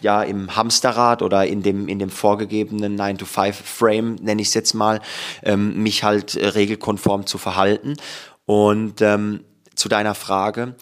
[0.00, 4.48] ja im Hamsterrad oder in dem in dem vorgegebenen 9 to 5 Frame nenne ich
[4.48, 5.00] es jetzt mal
[5.42, 7.96] ähm, mich halt äh, regelkonform zu verhalten
[8.46, 10.76] und ähm, zu deiner Frage,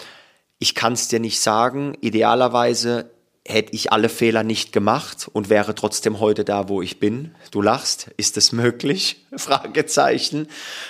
[0.58, 1.96] ich kann es dir nicht sagen.
[2.00, 3.10] Idealerweise
[3.46, 7.34] hätte ich alle Fehler nicht gemacht und wäre trotzdem heute da, wo ich bin.
[7.50, 9.26] Du lachst, ist es möglich?
[9.36, 10.48] Fragezeichen.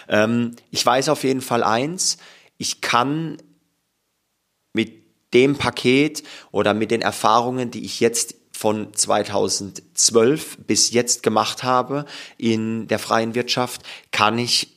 [0.08, 2.18] Ähm, ich weiß auf jeden Fall eins,
[2.58, 3.38] ich kann
[4.74, 5.02] mit
[5.32, 12.04] dem Paket oder mit den Erfahrungen, die ich jetzt von 2012 bis jetzt gemacht habe
[12.36, 14.71] in der freien Wirtschaft, kann ich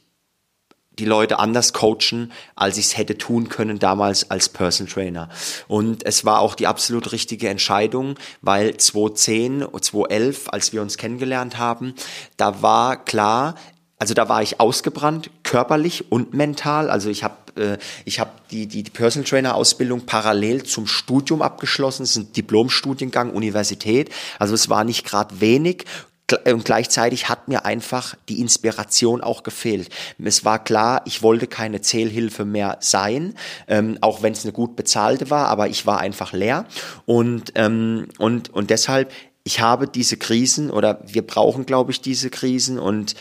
[0.99, 5.29] die Leute anders coachen, als ich es hätte tun können damals als Personal Trainer.
[5.67, 11.57] Und es war auch die absolut richtige Entscheidung, weil 2010, 2011, als wir uns kennengelernt
[11.57, 11.93] haben,
[12.37, 13.55] da war klar,
[13.97, 16.89] also da war ich ausgebrannt, körperlich und mental.
[16.89, 21.41] Also ich habe äh, ich habe die, die, die Personal Trainer Ausbildung parallel zum Studium
[21.41, 22.03] abgeschlossen.
[22.03, 24.09] Es ist ein Diplomstudiengang Universität.
[24.39, 25.85] Also es war nicht gerade wenig
[26.45, 29.89] und gleichzeitig hat mir einfach die Inspiration auch gefehlt.
[30.17, 33.35] Es war klar, ich wollte keine Zählhilfe mehr sein,
[33.67, 36.65] ähm, auch wenn es eine gut bezahlte war, aber ich war einfach leer
[37.05, 39.11] und ähm, und und deshalb
[39.43, 43.13] ich habe diese Krisen oder wir brauchen, glaube ich, diese Krisen und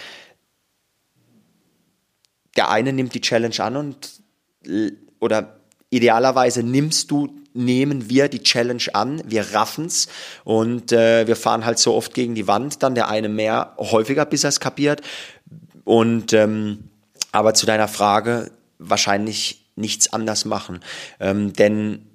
[2.57, 4.23] der eine nimmt die Challenge an und
[5.21, 10.09] oder idealerweise nimmst du nehmen wir die Challenge an, wir raffen's
[10.45, 14.27] und äh, wir fahren halt so oft gegen die Wand, dann der eine mehr häufiger,
[14.27, 15.01] bis er es kapiert.
[15.85, 16.91] Und ähm,
[17.33, 20.81] aber zu deiner Frage, wahrscheinlich nichts anders machen.
[21.21, 22.07] Ähm, denn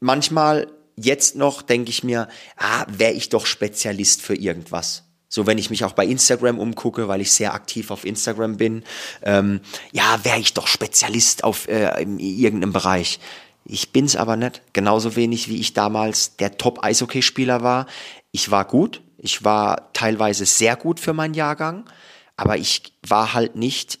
[0.00, 5.04] manchmal jetzt noch denke ich mir, ah, wäre ich doch Spezialist für irgendwas.
[5.28, 8.82] So, wenn ich mich auch bei Instagram umgucke, weil ich sehr aktiv auf Instagram bin,
[9.22, 9.60] ähm,
[9.92, 13.20] ja, wäre ich doch Spezialist auf äh, in irgendeinem Bereich.
[13.72, 14.62] Ich bin's aber nicht.
[14.72, 17.86] Genauso wenig wie ich damals der Top-Eishockey-Spieler war.
[18.32, 19.00] Ich war gut.
[19.16, 21.84] Ich war teilweise sehr gut für meinen Jahrgang.
[22.36, 24.00] Aber ich war halt nicht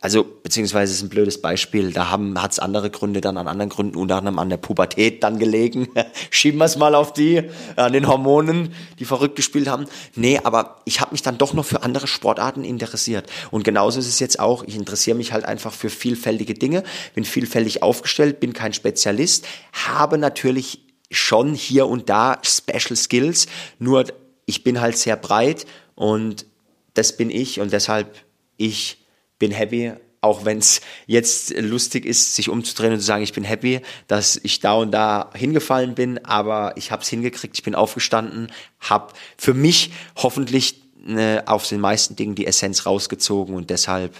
[0.00, 3.96] also beziehungsweise ist ein blödes Beispiel, da hat es andere Gründe dann an anderen Gründen,
[3.96, 5.88] unter anderem an der Pubertät dann gelegen.
[6.30, 7.42] Schieben wir es mal auf die,
[7.76, 9.86] an den Hormonen, die verrückt gespielt haben.
[10.14, 13.30] Nee, aber ich habe mich dann doch noch für andere Sportarten interessiert.
[13.50, 16.82] Und genauso ist es jetzt auch, ich interessiere mich halt einfach für vielfältige Dinge,
[17.14, 23.46] bin vielfältig aufgestellt, bin kein Spezialist, habe natürlich schon hier und da Special Skills,
[23.78, 24.04] nur
[24.44, 26.46] ich bin halt sehr breit und
[26.94, 28.14] das bin ich und deshalb
[28.56, 29.05] ich
[29.38, 33.44] bin happy, auch wenn es jetzt lustig ist, sich umzudrehen und zu sagen, ich bin
[33.44, 37.74] happy, dass ich da und da hingefallen bin, aber ich habe es hingekriegt, ich bin
[37.74, 43.54] aufgestanden, habe für mich hoffentlich äh, auf den meisten Dingen die Essenz rausgezogen.
[43.54, 44.14] Und deshalb,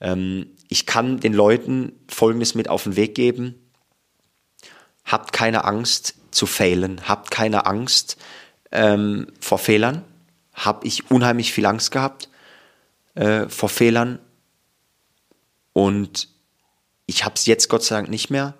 [0.00, 3.54] ähm, ich kann den Leuten Folgendes mit auf den Weg geben.
[5.04, 8.16] Habt keine Angst zu failen, habt keine Angst
[8.72, 10.04] ähm, vor Fehlern.
[10.54, 12.28] Hab ich unheimlich viel Angst gehabt
[13.14, 14.18] äh, vor Fehlern
[15.72, 16.28] und
[17.06, 18.54] ich habe es jetzt Gott sei Dank nicht mehr.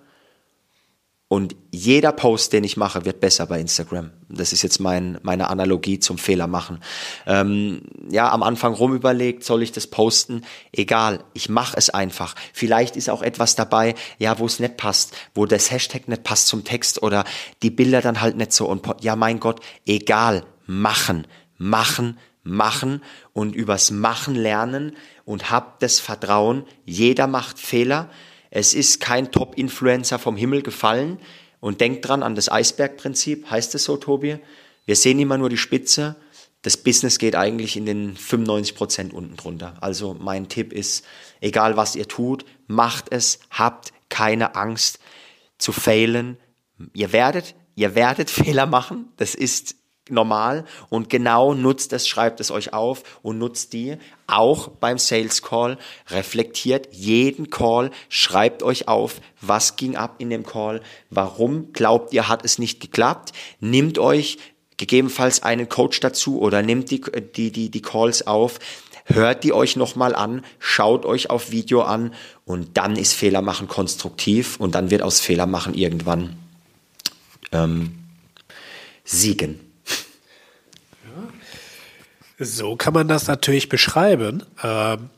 [1.32, 4.10] Und jeder Post, den ich mache, wird besser bei Instagram.
[4.28, 6.80] Das ist jetzt mein, meine Analogie zum Fehler machen.
[7.26, 10.44] Ähm, ja, am Anfang rumüberlegt, soll ich das posten?
[10.72, 12.34] Egal, ich mache es einfach.
[12.52, 16.48] Vielleicht ist auch etwas dabei, ja, wo es nicht passt, wo das Hashtag nicht passt
[16.48, 17.24] zum Text oder
[17.62, 18.66] die Bilder dann halt nicht so.
[18.66, 23.00] Und ja, mein Gott, egal, machen, machen, machen
[23.32, 28.10] und übers Machen lernen und habt das Vertrauen, jeder macht Fehler.
[28.50, 31.18] Es ist kein Top-Influencer vom Himmel gefallen.
[31.60, 34.38] Und denkt dran an das Eisbergprinzip, heißt es so, Tobi?
[34.84, 36.16] Wir sehen immer nur die Spitze.
[36.62, 39.74] Das Business geht eigentlich in den 95 Prozent unten drunter.
[39.80, 41.04] Also mein Tipp ist,
[41.40, 44.98] egal was ihr tut, macht es, habt keine Angst
[45.58, 46.36] zu failen.
[46.94, 49.12] Ihr werdet, ihr werdet Fehler machen.
[49.16, 49.76] Das ist
[50.12, 53.96] normal und genau nutzt es, schreibt es euch auf und nutzt die
[54.26, 60.44] auch beim Sales Call, reflektiert jeden Call, schreibt euch auf, was ging ab in dem
[60.44, 64.38] Call, warum glaubt ihr, hat es nicht geklappt, nimmt euch
[64.76, 67.00] gegebenenfalls einen Coach dazu oder nimmt die,
[67.36, 68.58] die, die, die Calls auf,
[69.04, 73.68] hört die euch nochmal an, schaut euch auf Video an und dann ist Fehler machen
[73.68, 76.36] konstruktiv und dann wird aus Fehler machen irgendwann
[77.52, 77.98] ähm,
[79.04, 79.71] siegen.
[82.44, 84.42] So kann man das natürlich beschreiben.
[84.62, 85.10] Ähm,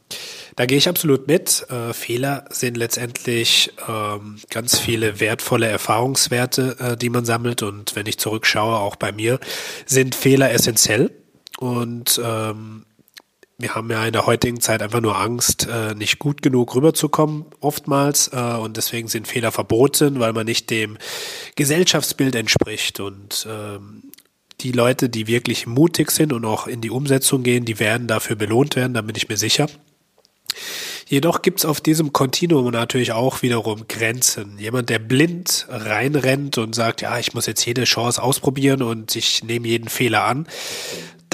[0.56, 1.66] da gehe ich absolut mit.
[1.70, 7.62] Äh, Fehler sind letztendlich ähm, ganz viele wertvolle Erfahrungswerte, äh, die man sammelt.
[7.62, 9.40] Und wenn ich zurückschaue, auch bei mir,
[9.86, 11.10] sind Fehler essentiell.
[11.58, 12.84] Und ähm,
[13.56, 17.46] wir haben ja in der heutigen Zeit einfach nur Angst, äh, nicht gut genug rüberzukommen,
[17.60, 18.28] oftmals.
[18.28, 20.98] Äh, und deswegen sind Fehler verboten, weil man nicht dem
[21.56, 23.00] Gesellschaftsbild entspricht.
[23.00, 24.12] Und ähm,
[24.60, 28.36] die Leute, die wirklich mutig sind und auch in die Umsetzung gehen, die werden dafür
[28.36, 29.68] belohnt werden, da bin ich mir sicher.
[31.06, 34.58] Jedoch gibt's auf diesem Kontinuum natürlich auch wiederum Grenzen.
[34.58, 39.44] Jemand, der blind reinrennt und sagt, ja, ich muss jetzt jede Chance ausprobieren und ich
[39.44, 40.46] nehme jeden Fehler an,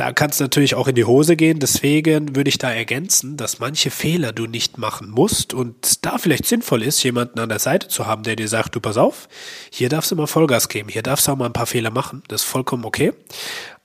[0.00, 1.58] da kann es natürlich auch in die Hose gehen.
[1.58, 6.46] Deswegen würde ich da ergänzen, dass manche Fehler du nicht machen musst und da vielleicht
[6.46, 9.28] sinnvoll ist, jemanden an der Seite zu haben, der dir sagt, du pass auf,
[9.70, 12.22] hier darfst du mal Vollgas geben, hier darfst du auch mal ein paar Fehler machen.
[12.28, 13.12] Das ist vollkommen okay.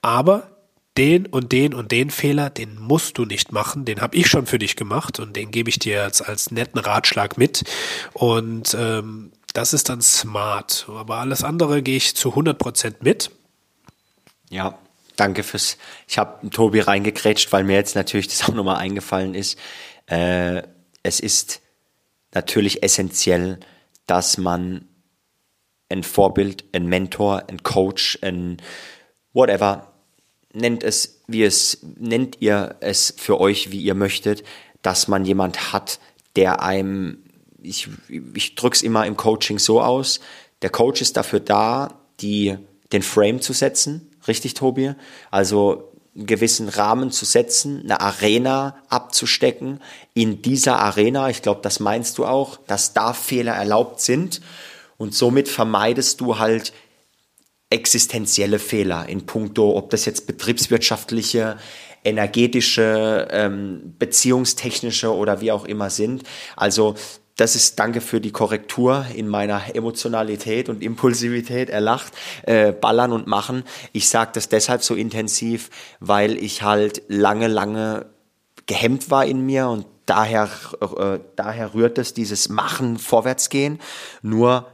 [0.01, 0.51] Aber
[0.97, 4.45] den und den und den Fehler, den musst du nicht machen, den habe ich schon
[4.45, 7.65] für dich gemacht und den gebe ich dir jetzt als netten Ratschlag mit.
[8.13, 10.87] Und ähm, das ist dann smart.
[10.87, 13.31] Aber alles andere gehe ich zu 100% mit.
[14.49, 14.79] Ja,
[15.15, 15.77] danke fürs.
[16.07, 19.57] Ich habe Tobi reingekrätscht, weil mir jetzt natürlich das auch nochmal eingefallen ist.
[20.07, 20.63] Äh,
[21.03, 21.61] es ist
[22.33, 23.59] natürlich essentiell,
[24.07, 24.87] dass man
[25.89, 28.57] ein Vorbild, ein Mentor, ein Coach, ein
[29.33, 29.93] whatever,
[30.53, 34.43] nennt es, wie es, nennt ihr es für euch, wie ihr möchtet,
[34.81, 35.99] dass man jemand hat,
[36.35, 37.23] der einem,
[37.61, 37.89] ich,
[38.33, 40.19] ich drück's immer im Coaching so aus,
[40.61, 42.57] der Coach ist dafür da, die,
[42.91, 44.93] den Frame zu setzen, Richtig, Tobi?
[45.31, 49.81] Also einen gewissen Rahmen zu setzen, eine Arena abzustecken.
[50.13, 54.41] In dieser Arena, ich glaube, das meinst du auch, dass da Fehler erlaubt sind.
[54.97, 56.71] Und somit vermeidest du halt
[57.69, 61.57] existenzielle Fehler in puncto, ob das jetzt betriebswirtschaftliche,
[62.05, 66.23] energetische, ähm, beziehungstechnische oder wie auch immer sind.
[66.55, 66.95] Also
[67.35, 71.69] das ist danke für die Korrektur in meiner Emotionalität und Impulsivität.
[71.69, 72.13] Er lacht,
[72.43, 73.63] äh, ballern und machen.
[73.91, 75.69] Ich sage das deshalb so intensiv,
[75.99, 78.05] weil ich halt lange, lange
[78.67, 80.49] gehemmt war in mir und daher,
[80.81, 83.79] äh, daher rührt es dieses Machen, Vorwärtsgehen.
[84.21, 84.67] Nur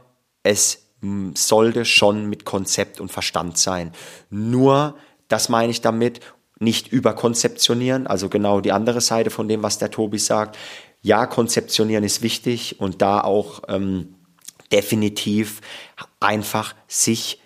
[0.44, 0.86] es
[1.34, 3.90] sollte schon mit Konzept und Verstand sein.
[4.30, 4.94] Nur,
[5.26, 6.20] das meine ich damit,
[6.60, 10.56] nicht überkonzeptionieren, also genau die andere Seite von dem, was der Tobi sagt
[11.02, 14.14] ja, konzeptionieren ist wichtig und da auch ähm,
[14.70, 15.60] definitiv
[16.20, 17.40] einfach sich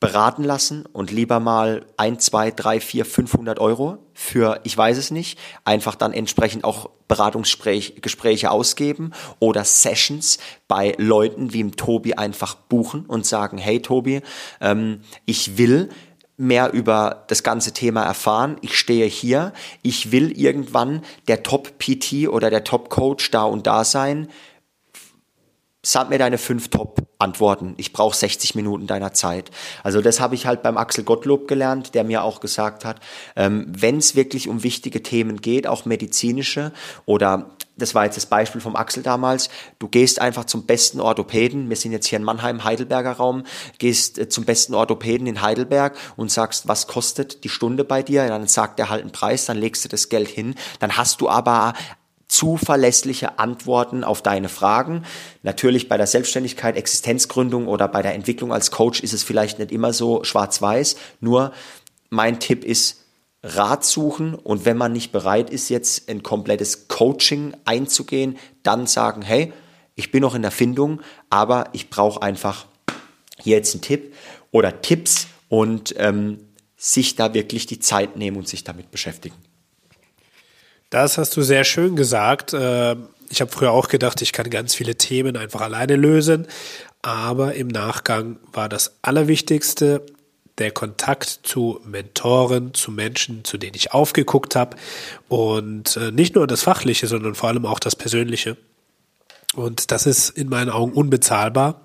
[0.00, 5.10] beraten lassen und lieber mal ein, zwei, drei, vier, 500 Euro für, ich weiß es
[5.10, 10.38] nicht, einfach dann entsprechend auch Beratungsgespräche ausgeben oder Sessions
[10.68, 14.20] bei Leuten wie im Tobi einfach buchen und sagen, hey Tobi,
[14.60, 15.88] ähm, ich will
[16.38, 18.56] mehr über das ganze Thema erfahren.
[18.62, 19.52] Ich stehe hier.
[19.82, 24.28] Ich will irgendwann der Top-PT oder der Top-Coach da und da sein.
[25.82, 27.74] Sag mir deine fünf Top-Antworten.
[27.76, 29.50] Ich brauche 60 Minuten deiner Zeit.
[29.82, 33.00] Also das habe ich halt beim Axel Gottlob gelernt, der mir auch gesagt hat,
[33.34, 36.72] ähm, wenn es wirklich um wichtige Themen geht, auch medizinische
[37.04, 39.48] oder das war jetzt das Beispiel vom Axel damals,
[39.78, 43.44] du gehst einfach zum besten Orthopäden, wir sind jetzt hier in Mannheim, Heidelberger Raum,
[43.78, 48.26] gehst äh, zum besten Orthopäden in Heidelberg und sagst, was kostet die Stunde bei dir?
[48.28, 51.28] Dann sagt er halt einen Preis, dann legst du das Geld hin, dann hast du
[51.28, 51.74] aber
[52.28, 55.04] zuverlässliche Antworten auf deine Fragen.
[55.42, 59.72] Natürlich bei der Selbstständigkeit, Existenzgründung oder bei der Entwicklung als Coach ist es vielleicht nicht
[59.72, 60.96] immer so schwarz-weiß.
[61.20, 61.52] Nur
[62.10, 63.04] mein Tipp ist,
[63.42, 69.22] Rat suchen und wenn man nicht bereit ist, jetzt ein komplettes Coaching einzugehen, dann sagen,
[69.22, 69.52] hey,
[69.94, 72.66] ich bin noch in der Findung, aber ich brauche einfach
[73.38, 74.14] hier jetzt einen Tipp
[74.50, 76.38] oder Tipps und ähm,
[76.76, 79.36] sich da wirklich die Zeit nehmen und sich damit beschäftigen.
[80.90, 82.52] Das hast du sehr schön gesagt.
[82.54, 82.96] Äh,
[83.28, 86.46] ich habe früher auch gedacht, ich kann ganz viele Themen einfach alleine lösen,
[87.02, 90.04] aber im Nachgang war das Allerwichtigste,
[90.58, 94.76] der Kontakt zu Mentoren, zu Menschen, zu denen ich aufgeguckt habe
[95.28, 98.56] und äh, nicht nur das Fachliche, sondern vor allem auch das Persönliche.
[99.54, 101.80] Und das ist in meinen Augen unbezahlbar.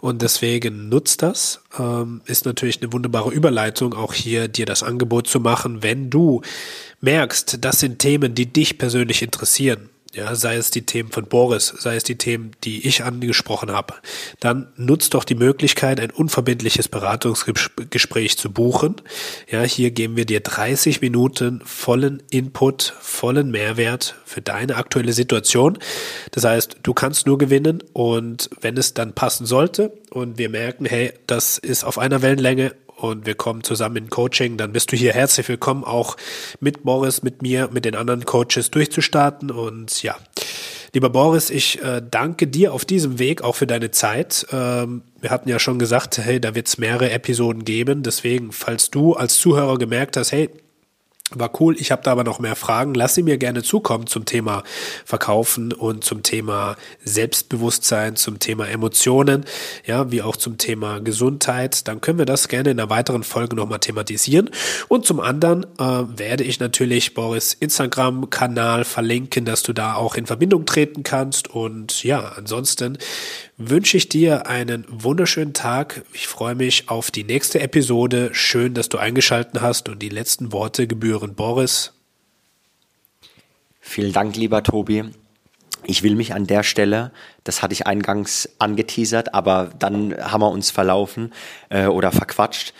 [0.00, 1.62] Und deswegen nutzt das.
[1.78, 6.42] Ähm, ist natürlich eine wunderbare Überleitung, auch hier dir das Angebot zu machen, wenn du
[7.00, 11.74] merkst, das sind Themen, die dich persönlich interessieren ja, sei es die Themen von Boris,
[11.78, 13.94] sei es die Themen, die ich angesprochen habe,
[14.40, 18.96] dann nutzt doch die Möglichkeit, ein unverbindliches Beratungsgespräch zu buchen.
[19.50, 25.78] Ja, hier geben wir dir 30 Minuten vollen Input, vollen Mehrwert für deine aktuelle Situation.
[26.30, 30.86] Das heißt, du kannst nur gewinnen und wenn es dann passen sollte und wir merken,
[30.86, 34.96] hey, das ist auf einer Wellenlänge und wir kommen zusammen in Coaching, dann bist du
[34.96, 36.16] hier herzlich willkommen, auch
[36.60, 39.50] mit Boris, mit mir, mit den anderen Coaches durchzustarten.
[39.50, 40.16] Und ja,
[40.94, 44.46] lieber Boris, ich äh, danke dir auf diesem Weg auch für deine Zeit.
[44.50, 48.02] Ähm, wir hatten ja schon gesagt, hey, da wird es mehrere Episoden geben.
[48.02, 50.48] Deswegen, falls du als Zuhörer gemerkt hast, hey,
[51.34, 52.94] war cool, ich habe da aber noch mehr Fragen.
[52.94, 54.62] Lass sie mir gerne zukommen zum Thema
[55.04, 59.44] Verkaufen und zum Thema Selbstbewusstsein, zum Thema Emotionen,
[59.84, 61.88] ja, wie auch zum Thema Gesundheit.
[61.88, 64.50] Dann können wir das gerne in einer weiteren Folge nochmal thematisieren.
[64.86, 65.82] Und zum anderen äh,
[66.16, 71.50] werde ich natürlich Boris Instagram-Kanal verlinken, dass du da auch in Verbindung treten kannst.
[71.50, 72.98] Und ja, ansonsten
[73.58, 76.04] wünsche ich dir einen wunderschönen Tag.
[76.12, 78.30] Ich freue mich auf die nächste Episode.
[78.32, 81.92] Schön, dass du eingeschalten hast und die letzten Worte gebühren Boris.
[83.80, 85.04] Vielen Dank, lieber Tobi.
[85.84, 87.12] Ich will mich an der Stelle,
[87.44, 91.32] das hatte ich eingangs angeteasert, aber dann haben wir uns verlaufen
[91.68, 92.74] äh, oder verquatscht,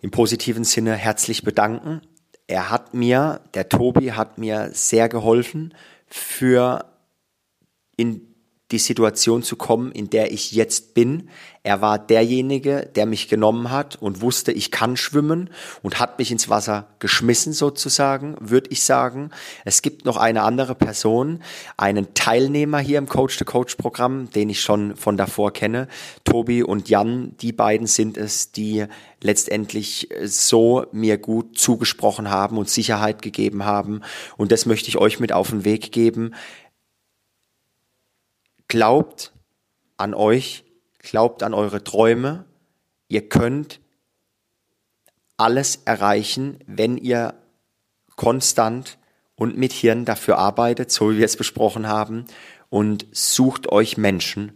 [0.00, 2.02] im positiven Sinne herzlich bedanken.
[2.46, 5.74] Er hat mir, der Tobi hat mir sehr geholfen
[6.06, 6.84] für
[7.96, 8.25] in
[8.72, 11.28] die Situation zu kommen, in der ich jetzt bin.
[11.62, 15.50] Er war derjenige, der mich genommen hat und wusste, ich kann schwimmen
[15.82, 19.30] und hat mich ins Wasser geschmissen sozusagen, würde ich sagen.
[19.64, 21.42] Es gibt noch eine andere Person,
[21.76, 25.86] einen Teilnehmer hier im Coach-to-Coach-Programm, den ich schon von davor kenne.
[26.24, 28.86] Tobi und Jan, die beiden sind es, die
[29.20, 34.02] letztendlich so mir gut zugesprochen haben und Sicherheit gegeben haben.
[34.36, 36.32] Und das möchte ich euch mit auf den Weg geben
[38.68, 39.32] Glaubt
[39.96, 40.64] an euch,
[40.98, 42.44] glaubt an eure Träume.
[43.08, 43.80] Ihr könnt
[45.36, 47.34] alles erreichen, wenn ihr
[48.16, 48.98] konstant
[49.34, 52.24] und mit Hirn dafür arbeitet, so wie wir es besprochen haben,
[52.70, 54.52] und sucht euch Menschen,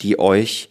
[0.00, 0.70] die euch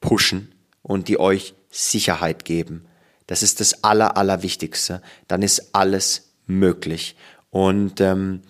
[0.00, 2.86] pushen und die euch Sicherheit geben.
[3.26, 5.02] Das ist das Aller, Allerwichtigste.
[5.28, 7.16] Dann ist alles möglich.
[7.50, 8.42] Und ähm,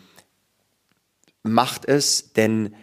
[1.42, 2.74] macht es, denn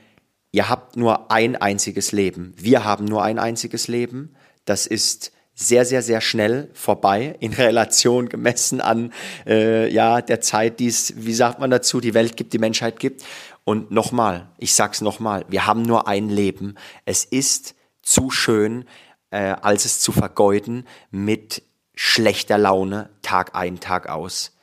[0.57, 2.51] ihr habt nur ein einziges Leben.
[2.57, 4.35] Wir haben nur ein einziges Leben.
[4.65, 9.13] Das ist sehr, sehr, sehr schnell vorbei in Relation gemessen an
[9.45, 12.99] äh, ja der Zeit, die es, wie sagt man dazu, die Welt gibt, die Menschheit
[12.99, 13.23] gibt.
[13.65, 16.73] Und nochmal, ich sag's nochmal, wir haben nur ein Leben.
[17.05, 18.85] Es ist zu schön,
[19.29, 21.61] äh, als es zu vergeuden mit
[21.93, 24.57] schlechter Laune Tag ein, Tag aus.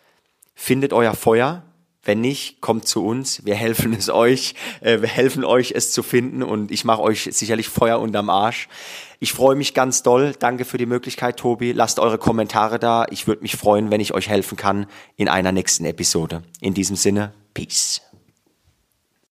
[0.57, 1.63] Findet euer Feuer,
[2.05, 3.45] wenn nicht, kommt zu uns.
[3.45, 4.55] Wir helfen es euch.
[4.81, 6.43] Äh, wir helfen euch, es zu finden.
[6.43, 8.69] Und ich mache euch sicherlich Feuer unterm Arsch.
[9.21, 10.35] Ich freue mich ganz doll.
[10.39, 11.73] Danke für die Möglichkeit, Tobi.
[11.73, 13.07] Lasst eure Kommentare da.
[13.11, 14.87] Ich würde mich freuen, wenn ich euch helfen kann
[15.17, 16.43] in einer nächsten Episode.
[16.61, 18.03] In diesem Sinne, Peace.